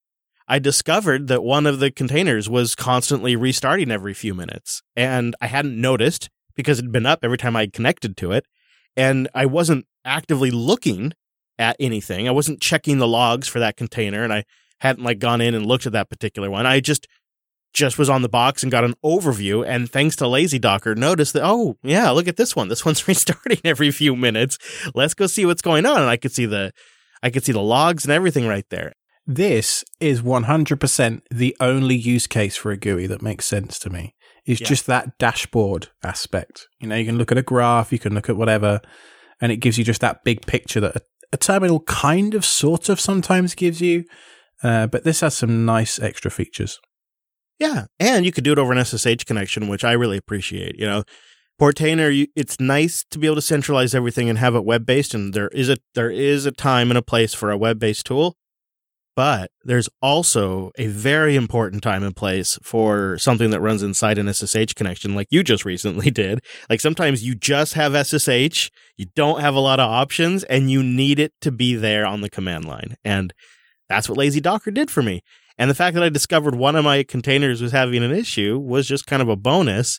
[0.49, 4.83] I discovered that one of the containers was constantly restarting every few minutes.
[4.95, 8.47] And I hadn't noticed because it'd been up every time I connected to it.
[8.97, 11.13] And I wasn't actively looking
[11.59, 12.29] at anything.
[12.29, 14.45] I wasn't checking the logs for that container and I
[14.81, 16.67] hadn't like gone in and looked at that particular one.
[16.67, 17.07] I just
[17.73, 21.35] just was on the box and got an overview and thanks to lazy docker noticed
[21.35, 24.57] that oh yeah look at this one this one's restarting every few minutes
[24.95, 26.73] let's go see what's going on and i could see the
[27.27, 28.93] i could see the logs and everything right there
[29.27, 34.15] this is 100% the only use case for a GUI that makes sense to me.
[34.47, 34.69] Is yeah.
[34.69, 36.69] just that dashboard aspect.
[36.79, 38.81] You know, you can look at a graph, you can look at whatever,
[39.41, 41.01] and it gives you just that big picture that a,
[41.33, 44.05] a terminal kind of, sort of, sometimes gives you.
[44.63, 46.79] Uh, but this has some nice extra features.
[47.59, 50.79] Yeah, and you could do it over an SSH connection, which I really appreciate.
[50.79, 51.03] You know,
[51.61, 55.33] Portainer, it's nice to be able to centralize everything and have it web based, and
[55.33, 58.37] there is a there is a time and a place for a web based tool.
[59.17, 64.31] But there's also a very important time and place for something that runs inside an
[64.31, 66.41] SSH connection, like you just recently did.
[66.69, 70.83] Like sometimes you just have SSH, you don't have a lot of options, and you
[70.83, 72.97] need it to be there on the command line.
[73.03, 73.33] And
[73.89, 75.23] that's what Lazy Docker did for me.
[75.57, 78.87] And the fact that I discovered one of my containers was having an issue was
[78.87, 79.99] just kind of a bonus.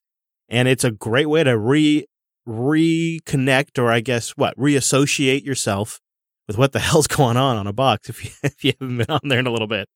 [0.49, 2.05] And it's a great way to re
[2.47, 5.99] reconnect, or I guess what, reassociate yourself
[6.47, 9.09] with what the hell's going on on a box if you, if you haven't been
[9.09, 9.87] on there in a little bit.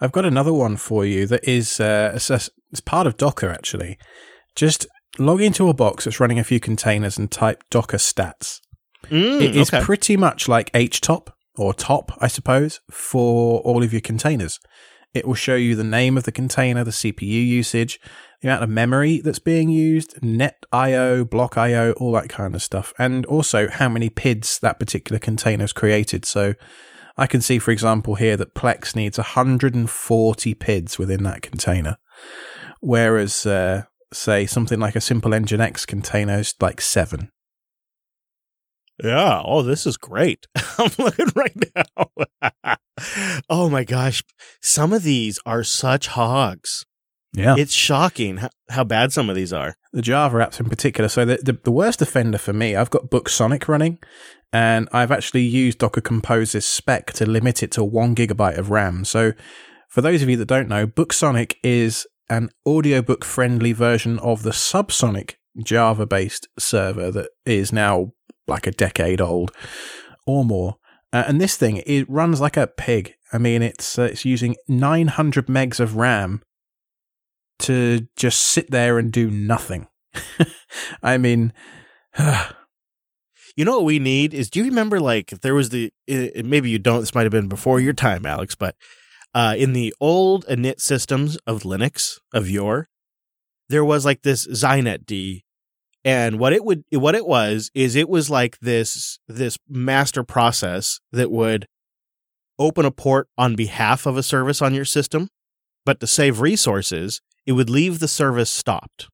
[0.00, 3.98] I've got another one for you that is uh, it's, part of Docker actually.
[4.54, 4.86] Just
[5.18, 8.60] log into a box that's running a few containers and type Docker stats.
[9.06, 9.82] Mm, it is okay.
[9.82, 14.60] pretty much like HTOP or top, I suppose, for all of your containers.
[15.14, 17.98] It will show you the name of the container, the CPU usage,
[18.40, 22.62] the amount of memory that's being used, net IO, block IO, all that kind of
[22.62, 26.24] stuff, and also how many PIDs that particular container has created.
[26.24, 26.54] So
[27.16, 31.96] I can see, for example, here that Plex needs 140 PIDs within that container,
[32.80, 33.82] whereas, uh,
[34.12, 37.30] say, something like a simple Nginx container is like seven.
[39.02, 39.42] Yeah.
[39.44, 40.46] Oh, this is great.
[40.78, 42.76] I'm looking right now.
[43.50, 44.24] oh my gosh.
[44.60, 46.84] Some of these are such hogs.
[47.34, 47.56] Yeah.
[47.58, 49.76] It's shocking how, how, bad some of these are.
[49.92, 51.08] The Java apps in particular.
[51.08, 53.98] So the, the, the worst offender for me, I've got Booksonic running
[54.52, 59.04] and I've actually used Docker Compose's spec to limit it to one gigabyte of RAM.
[59.04, 59.32] So
[59.88, 64.50] for those of you that don't know, Booksonic is an audiobook friendly version of the
[64.50, 68.12] Subsonic Java based server that is now
[68.46, 69.52] like a decade old
[70.26, 70.76] or more.
[71.12, 73.14] Uh, and this thing, it runs like a pig.
[73.32, 76.42] I mean, it's uh, it's using 900 megs of RAM
[77.60, 79.88] to just sit there and do nothing.
[81.02, 81.52] I mean,
[83.56, 86.78] you know what we need is do you remember like there was the maybe you
[86.78, 88.74] don't this might have been before your time Alex, but
[89.34, 92.88] uh, in the old init systems of Linux of yore,
[93.68, 95.42] there was like this xinetd
[96.04, 101.00] And what it would what it was is it was like this this master process
[101.12, 101.66] that would
[102.58, 105.28] open a port on behalf of a service on your system,
[105.84, 109.08] but to save resources, it would leave the service stopped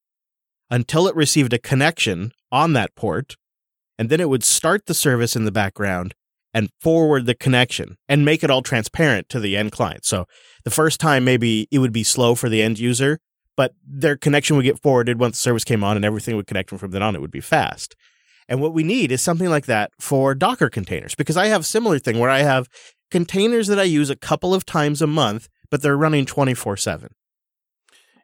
[0.69, 3.37] until it received a connection on that port,
[3.97, 6.15] and then it would start the service in the background
[6.53, 10.05] and forward the connection and make it all transparent to the end client.
[10.05, 10.27] So
[10.65, 13.21] the first time, maybe it would be slow for the end user,
[13.57, 16.71] but their connection would get forwarded once the service came on and everything would connect
[16.71, 17.15] from then on.
[17.15, 17.95] It would be fast.
[18.49, 21.65] And what we need is something like that for Docker containers because I have a
[21.65, 22.67] similar thing where I have
[23.13, 27.11] containers that I use a couple of times a month, but they're running 24 7.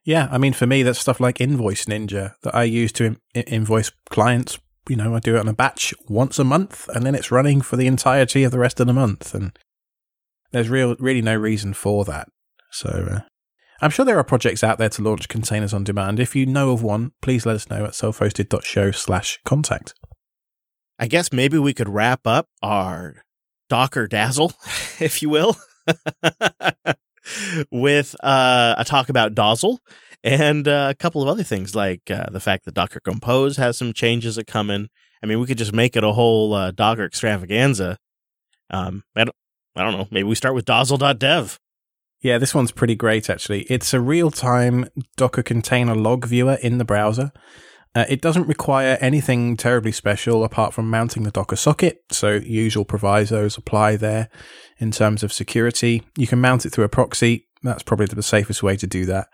[0.05, 3.43] Yeah, I mean, for me, that's stuff like Invoice Ninja that I use to in-
[3.43, 4.59] invoice clients.
[4.89, 7.61] You know, I do it on a batch once a month, and then it's running
[7.61, 9.35] for the entirety of the rest of the month.
[9.35, 9.57] And
[10.53, 12.29] there's real, really no reason for that.
[12.71, 13.21] So uh,
[13.83, 16.19] I'm sure there are projects out there to launch containers on demand.
[16.19, 19.95] If you know of one, please let us know at selfhosted.show slash contact.
[20.99, 23.25] I guess maybe we could wrap up our
[23.69, 24.53] Docker Dazzle,
[25.01, 25.57] if you will,
[27.71, 29.79] with uh, a talk about Dozzle
[30.23, 33.79] and uh, a couple of other things like uh, the fact that Docker Compose has
[33.79, 34.89] some changes that come in.
[35.23, 37.99] I mean, we could just make it a whole uh, Docker extravaganza.
[38.71, 39.37] Um, I don't,
[39.77, 40.09] I don't know.
[40.11, 41.59] Maybe we start with Dozzle.dev.
[42.23, 43.63] Yeah, this one's pretty great actually.
[43.63, 44.87] It's a real time
[45.17, 47.33] Docker container log viewer in the browser.
[47.95, 52.85] Uh, it doesn't require anything terribly special apart from mounting the Docker socket, so usual
[52.85, 54.29] provisos apply there
[54.79, 56.03] in terms of security.
[56.17, 57.49] You can mount it through a proxy.
[57.63, 59.29] That's probably the safest way to do that.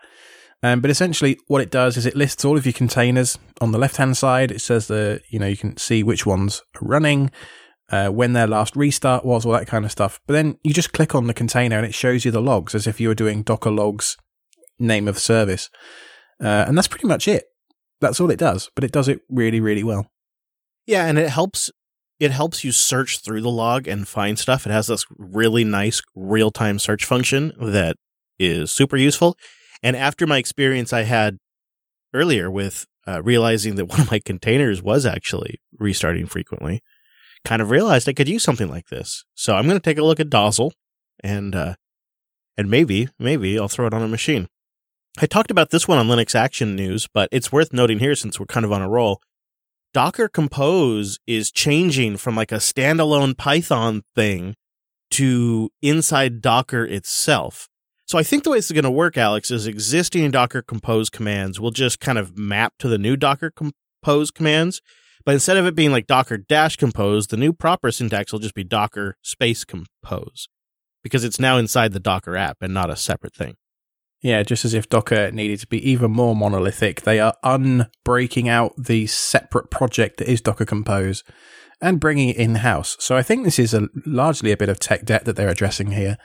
[0.63, 3.77] Um, but essentially, what it does is it lists all of your containers on the
[3.77, 4.51] left hand side.
[4.51, 7.29] It says that you know you can see which ones are running,
[7.89, 10.19] uh, when their last restart was, all that kind of stuff.
[10.25, 12.87] But then you just click on the container and it shows you the logs as
[12.87, 14.17] if you were doing Docker logs
[14.79, 15.69] name of service,
[16.43, 17.45] uh, and that's pretty much it.
[17.99, 20.11] That's all it does, but it does it really, really well.
[20.85, 21.71] Yeah, and it helps
[22.19, 24.65] it helps you search through the log and find stuff.
[24.65, 27.95] It has this really nice real-time search function that
[28.39, 29.37] is super useful.
[29.83, 31.37] And after my experience I had
[32.13, 36.81] earlier with uh, realizing that one of my containers was actually restarting frequently,
[37.45, 39.23] kind of realized I could use something like this.
[39.35, 40.71] So I'm going to take a look at Dozzle
[41.23, 41.75] and uh,
[42.57, 44.47] and maybe maybe I'll throw it on a machine.
[45.19, 48.39] I talked about this one on Linux Action News, but it's worth noting here since
[48.39, 49.19] we're kind of on a roll.
[49.91, 54.55] Docker Compose is changing from like a standalone Python thing
[55.11, 57.67] to inside Docker itself.
[58.05, 61.09] So I think the way this is going to work, Alex, is existing Docker Compose
[61.09, 64.81] commands will just kind of map to the new Docker Compose commands.
[65.25, 68.53] But instead of it being like Docker dash compose, the new proper syntax will just
[68.55, 70.47] be Docker space compose
[71.03, 73.55] because it's now inside the Docker app and not a separate thing.
[74.21, 78.73] Yeah, just as if Docker needed to be even more monolithic, they are unbreaking out
[78.77, 81.23] the separate project that is Docker Compose
[81.81, 82.97] and bringing it in house.
[82.99, 85.91] So I think this is a, largely a bit of tech debt that they're addressing
[85.91, 86.17] here.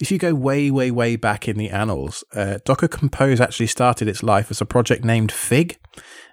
[0.00, 4.08] If you go way, way, way back in the annals, uh, Docker Compose actually started
[4.08, 5.78] its life as a project named Fig,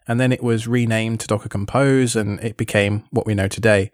[0.07, 3.91] and then it was renamed to Docker Compose, and it became what we know today.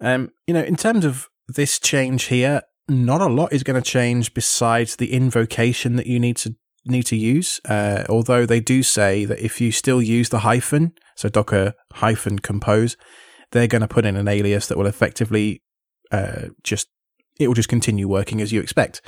[0.00, 3.90] Um, you know, in terms of this change here, not a lot is going to
[3.90, 6.54] change besides the invocation that you need to
[6.86, 7.60] need to use.
[7.64, 12.38] Uh, although they do say that if you still use the hyphen, so Docker hyphen
[12.38, 12.96] compose,
[13.52, 15.62] they're going to put in an alias that will effectively
[16.12, 16.88] uh, just
[17.40, 19.00] it will just continue working as you expect.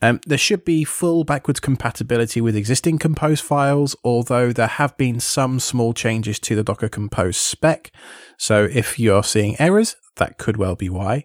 [0.00, 5.18] Um, there should be full backwards compatibility with existing Compose files, although there have been
[5.18, 7.90] some small changes to the Docker Compose spec.
[8.38, 11.24] So if you're seeing errors, that could well be why.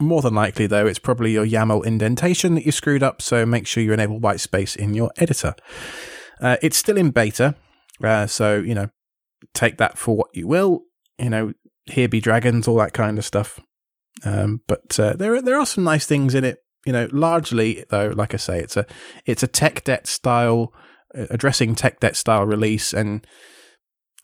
[0.00, 3.66] More than likely, though, it's probably your YAML indentation that you screwed up, so make
[3.66, 5.54] sure you enable whitespace in your editor.
[6.40, 7.54] Uh, it's still in beta,
[8.02, 8.88] uh, so, you know,
[9.52, 10.84] take that for what you will.
[11.18, 11.52] You know,
[11.84, 13.60] here be dragons, all that kind of stuff.
[14.24, 16.58] Um, but uh, there, there are some nice things in it.
[16.86, 18.86] You know, largely though, like I say, it's a
[19.26, 20.72] it's a tech debt style
[21.14, 23.26] uh, addressing tech debt style release, and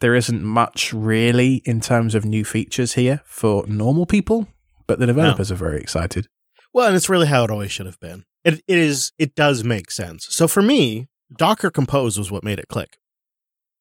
[0.00, 4.48] there isn't much really in terms of new features here for normal people
[4.86, 5.54] but the developers no.
[5.54, 6.28] are very excited.
[6.72, 8.24] Well, and it's really how it always should have been.
[8.44, 9.12] It, it is.
[9.18, 10.26] It does make sense.
[10.30, 12.98] So for me, Docker Compose was what made it click,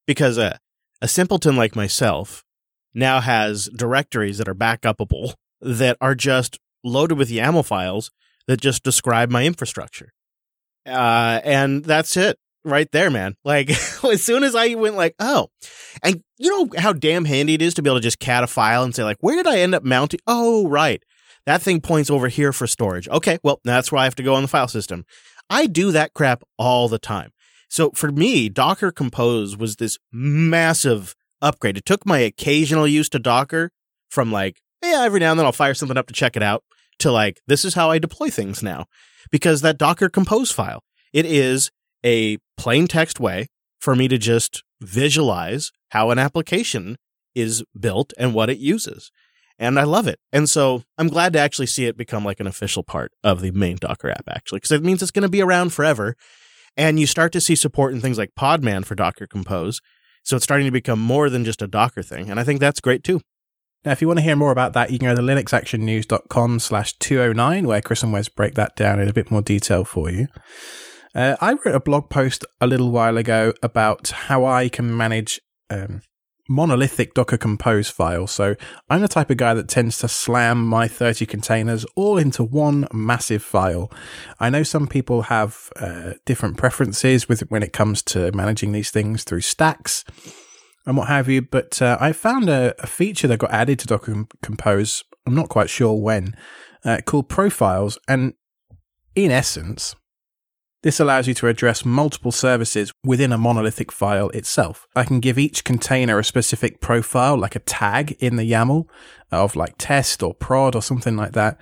[0.07, 0.59] because a
[1.01, 2.43] a simpleton like myself
[2.93, 8.11] now has directories that are backupable that are just loaded with YAML files
[8.47, 10.13] that just describe my infrastructure,
[10.85, 13.35] uh, and that's it right there, man.
[13.43, 13.69] Like
[14.03, 15.49] as soon as I went like, oh,
[16.03, 18.47] and you know how damn handy it is to be able to just cat a
[18.47, 20.19] file and say like, where did I end up mounting?
[20.27, 21.03] Oh, right.
[21.45, 23.07] That thing points over here for storage.
[23.07, 25.05] Okay, well, that's where I have to go on the file system.
[25.49, 27.31] I do that crap all the time.
[27.69, 31.77] So for me, Docker Compose was this massive upgrade.
[31.77, 33.71] It took my occasional use to Docker
[34.09, 36.63] from like, yeah, every now and then I'll fire something up to check it out
[36.99, 38.85] to like, this is how I deploy things now.
[39.31, 41.71] Because that Docker compose file, it is
[42.05, 43.47] a plain text way
[43.79, 46.97] for me to just visualize how an application
[47.33, 49.11] is built and what it uses.
[49.57, 50.19] And I love it.
[50.33, 53.51] And so I'm glad to actually see it become like an official part of the
[53.51, 56.15] main Docker app, actually, because it means it's going to be around forever.
[56.75, 59.81] And you start to see support in things like Podman for Docker Compose.
[60.23, 62.29] So it's starting to become more than just a Docker thing.
[62.29, 63.21] And I think that's great too.
[63.85, 66.93] Now, if you want to hear more about that, you can go to linuxactionnews.com slash
[66.97, 70.27] 209, where Chris and Wes break that down in a bit more detail for you.
[71.15, 75.39] Uh, I wrote a blog post a little while ago about how I can manage
[75.69, 76.01] um,
[76.49, 78.31] monolithic Docker Compose files.
[78.31, 78.55] So
[78.89, 82.87] I'm the type of guy that tends to slam my 30 containers all into one
[82.93, 83.89] massive file.
[84.41, 88.91] I know some people have uh, different preferences with when it comes to managing these
[88.91, 90.03] things through stacks
[90.85, 93.87] and what have you, but uh, I found a, a, feature that got added to
[93.87, 95.03] Docker Compose.
[95.25, 96.35] I'm not quite sure when,
[96.83, 97.97] uh, called profiles.
[98.07, 98.33] And
[99.15, 99.95] in essence,
[100.85, 104.85] this allows you to address multiple services within a monolithic file itself.
[104.95, 108.85] I can give each container a specific profile, like a tag in the YAML
[109.31, 111.59] of like test or prod or something like that.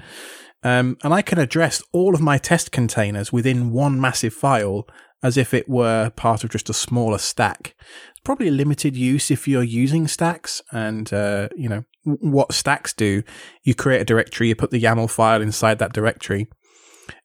[0.61, 4.85] Um, and I can address all of my test containers within one massive file
[5.23, 7.75] as if it were part of just a smaller stack.
[8.09, 13.23] It's probably limited use if you're using stacks and, uh, you know, what stacks do.
[13.63, 16.49] You create a directory, you put the YAML file inside that directory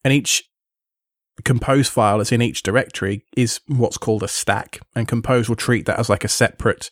[0.04, 0.47] and each
[1.44, 5.86] compose file that's in each directory is what's called a stack, and compose will treat
[5.86, 6.90] that as like a separate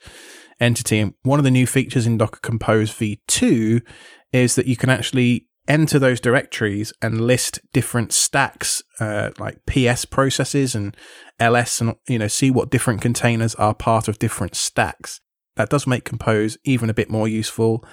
[0.60, 0.98] entity.
[0.98, 3.82] And one of the new features in Docker Compose v2
[4.32, 10.04] is that you can actually enter those directories and list different stacks, uh, like PS
[10.04, 10.96] processes and
[11.40, 15.20] LS, and you know see what different containers are part of different stacks.
[15.56, 17.84] That does make Compose even a bit more useful.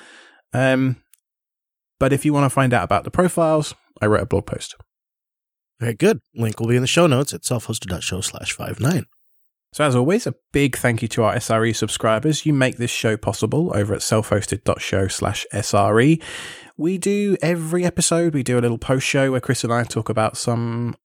[0.54, 0.98] Um,
[2.00, 4.76] but if you want to find out about the profiles, I wrote a blog post.
[5.84, 6.22] Very good.
[6.34, 9.06] Link will be in the show notes at selfhosted.show slash five nine.
[9.74, 12.46] So, as always, a big thank you to our SRE subscribers.
[12.46, 16.24] You make this show possible over at selfhosted.show slash SRE.
[16.78, 20.08] We do every episode, we do a little post show where Chris and I talk
[20.08, 20.96] about some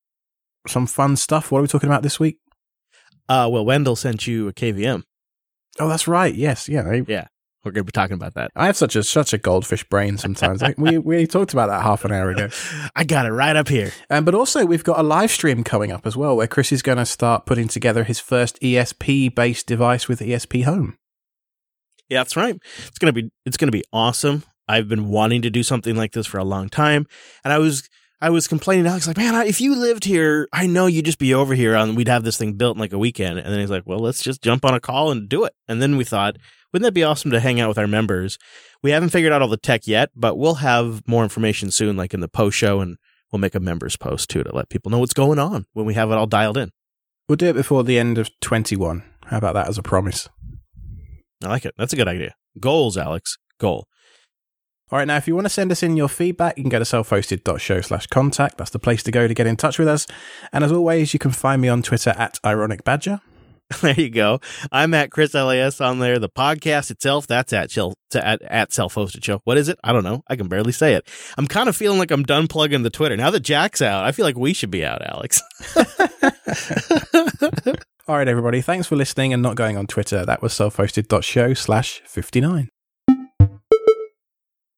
[0.68, 1.50] some fun stuff.
[1.50, 2.38] What are we talking about this week?
[3.28, 5.02] Uh, well, Wendell sent you a KVM.
[5.80, 6.32] Oh, that's right.
[6.32, 6.68] Yes.
[6.68, 6.82] Yeah.
[6.82, 7.26] I, yeah.
[7.64, 8.52] We're going to be talking about that.
[8.54, 10.62] I have such a such a goldfish brain sometimes.
[10.76, 12.48] we we talked about that half an hour ago.
[12.96, 13.92] I got it right up here.
[14.08, 16.82] Um, but also, we've got a live stream coming up as well, where Chris is
[16.82, 20.96] going to start putting together his first ESP based device with ESPHome.
[22.08, 22.56] Yeah, that's right.
[22.86, 24.44] It's gonna be it's gonna be awesome.
[24.66, 27.06] I've been wanting to do something like this for a long time,
[27.44, 27.88] and I was
[28.20, 31.20] I was complaining to Alex like, man, if you lived here, I know you'd just
[31.20, 33.38] be over here and we'd have this thing built in like a weekend.
[33.38, 35.54] And then he's like, well, let's just jump on a call and do it.
[35.68, 36.36] And then we thought,
[36.72, 38.38] wouldn't that be awesome to hang out with our members?
[38.82, 42.12] We haven't figured out all the tech yet, but we'll have more information soon, like
[42.12, 42.96] in the post show, and
[43.32, 45.94] we'll make a members post too to let people know what's going on when we
[45.94, 46.70] have it all dialed in.
[47.28, 49.02] We'll do it before the end of 21.
[49.26, 50.28] How about that as a promise?
[51.42, 51.74] I like it.
[51.76, 52.34] That's a good idea.
[52.58, 53.36] Goals, Alex.
[53.58, 53.86] Goal.
[54.90, 56.78] All right, now, if you want to send us in your feedback, you can go
[56.78, 58.56] to selfhosted.show slash contact.
[58.56, 60.06] That's the place to go to get in touch with us.
[60.50, 63.20] And as always, you can find me on Twitter at Ironic Badger.
[63.82, 64.40] there you go.
[64.72, 66.18] I'm at Chris LAS on there.
[66.18, 69.40] The podcast itself, that's at chill at, at self hosted show.
[69.44, 69.78] What is it?
[69.84, 70.22] I don't know.
[70.28, 71.06] I can barely say it.
[71.36, 73.16] I'm kind of feeling like I'm done plugging the Twitter.
[73.16, 75.42] Now that Jack's out, I feel like we should be out, Alex.
[78.08, 78.62] All right, everybody.
[78.62, 80.24] Thanks for listening and not going on Twitter.
[80.24, 82.70] That was self-hosted.show slash 59.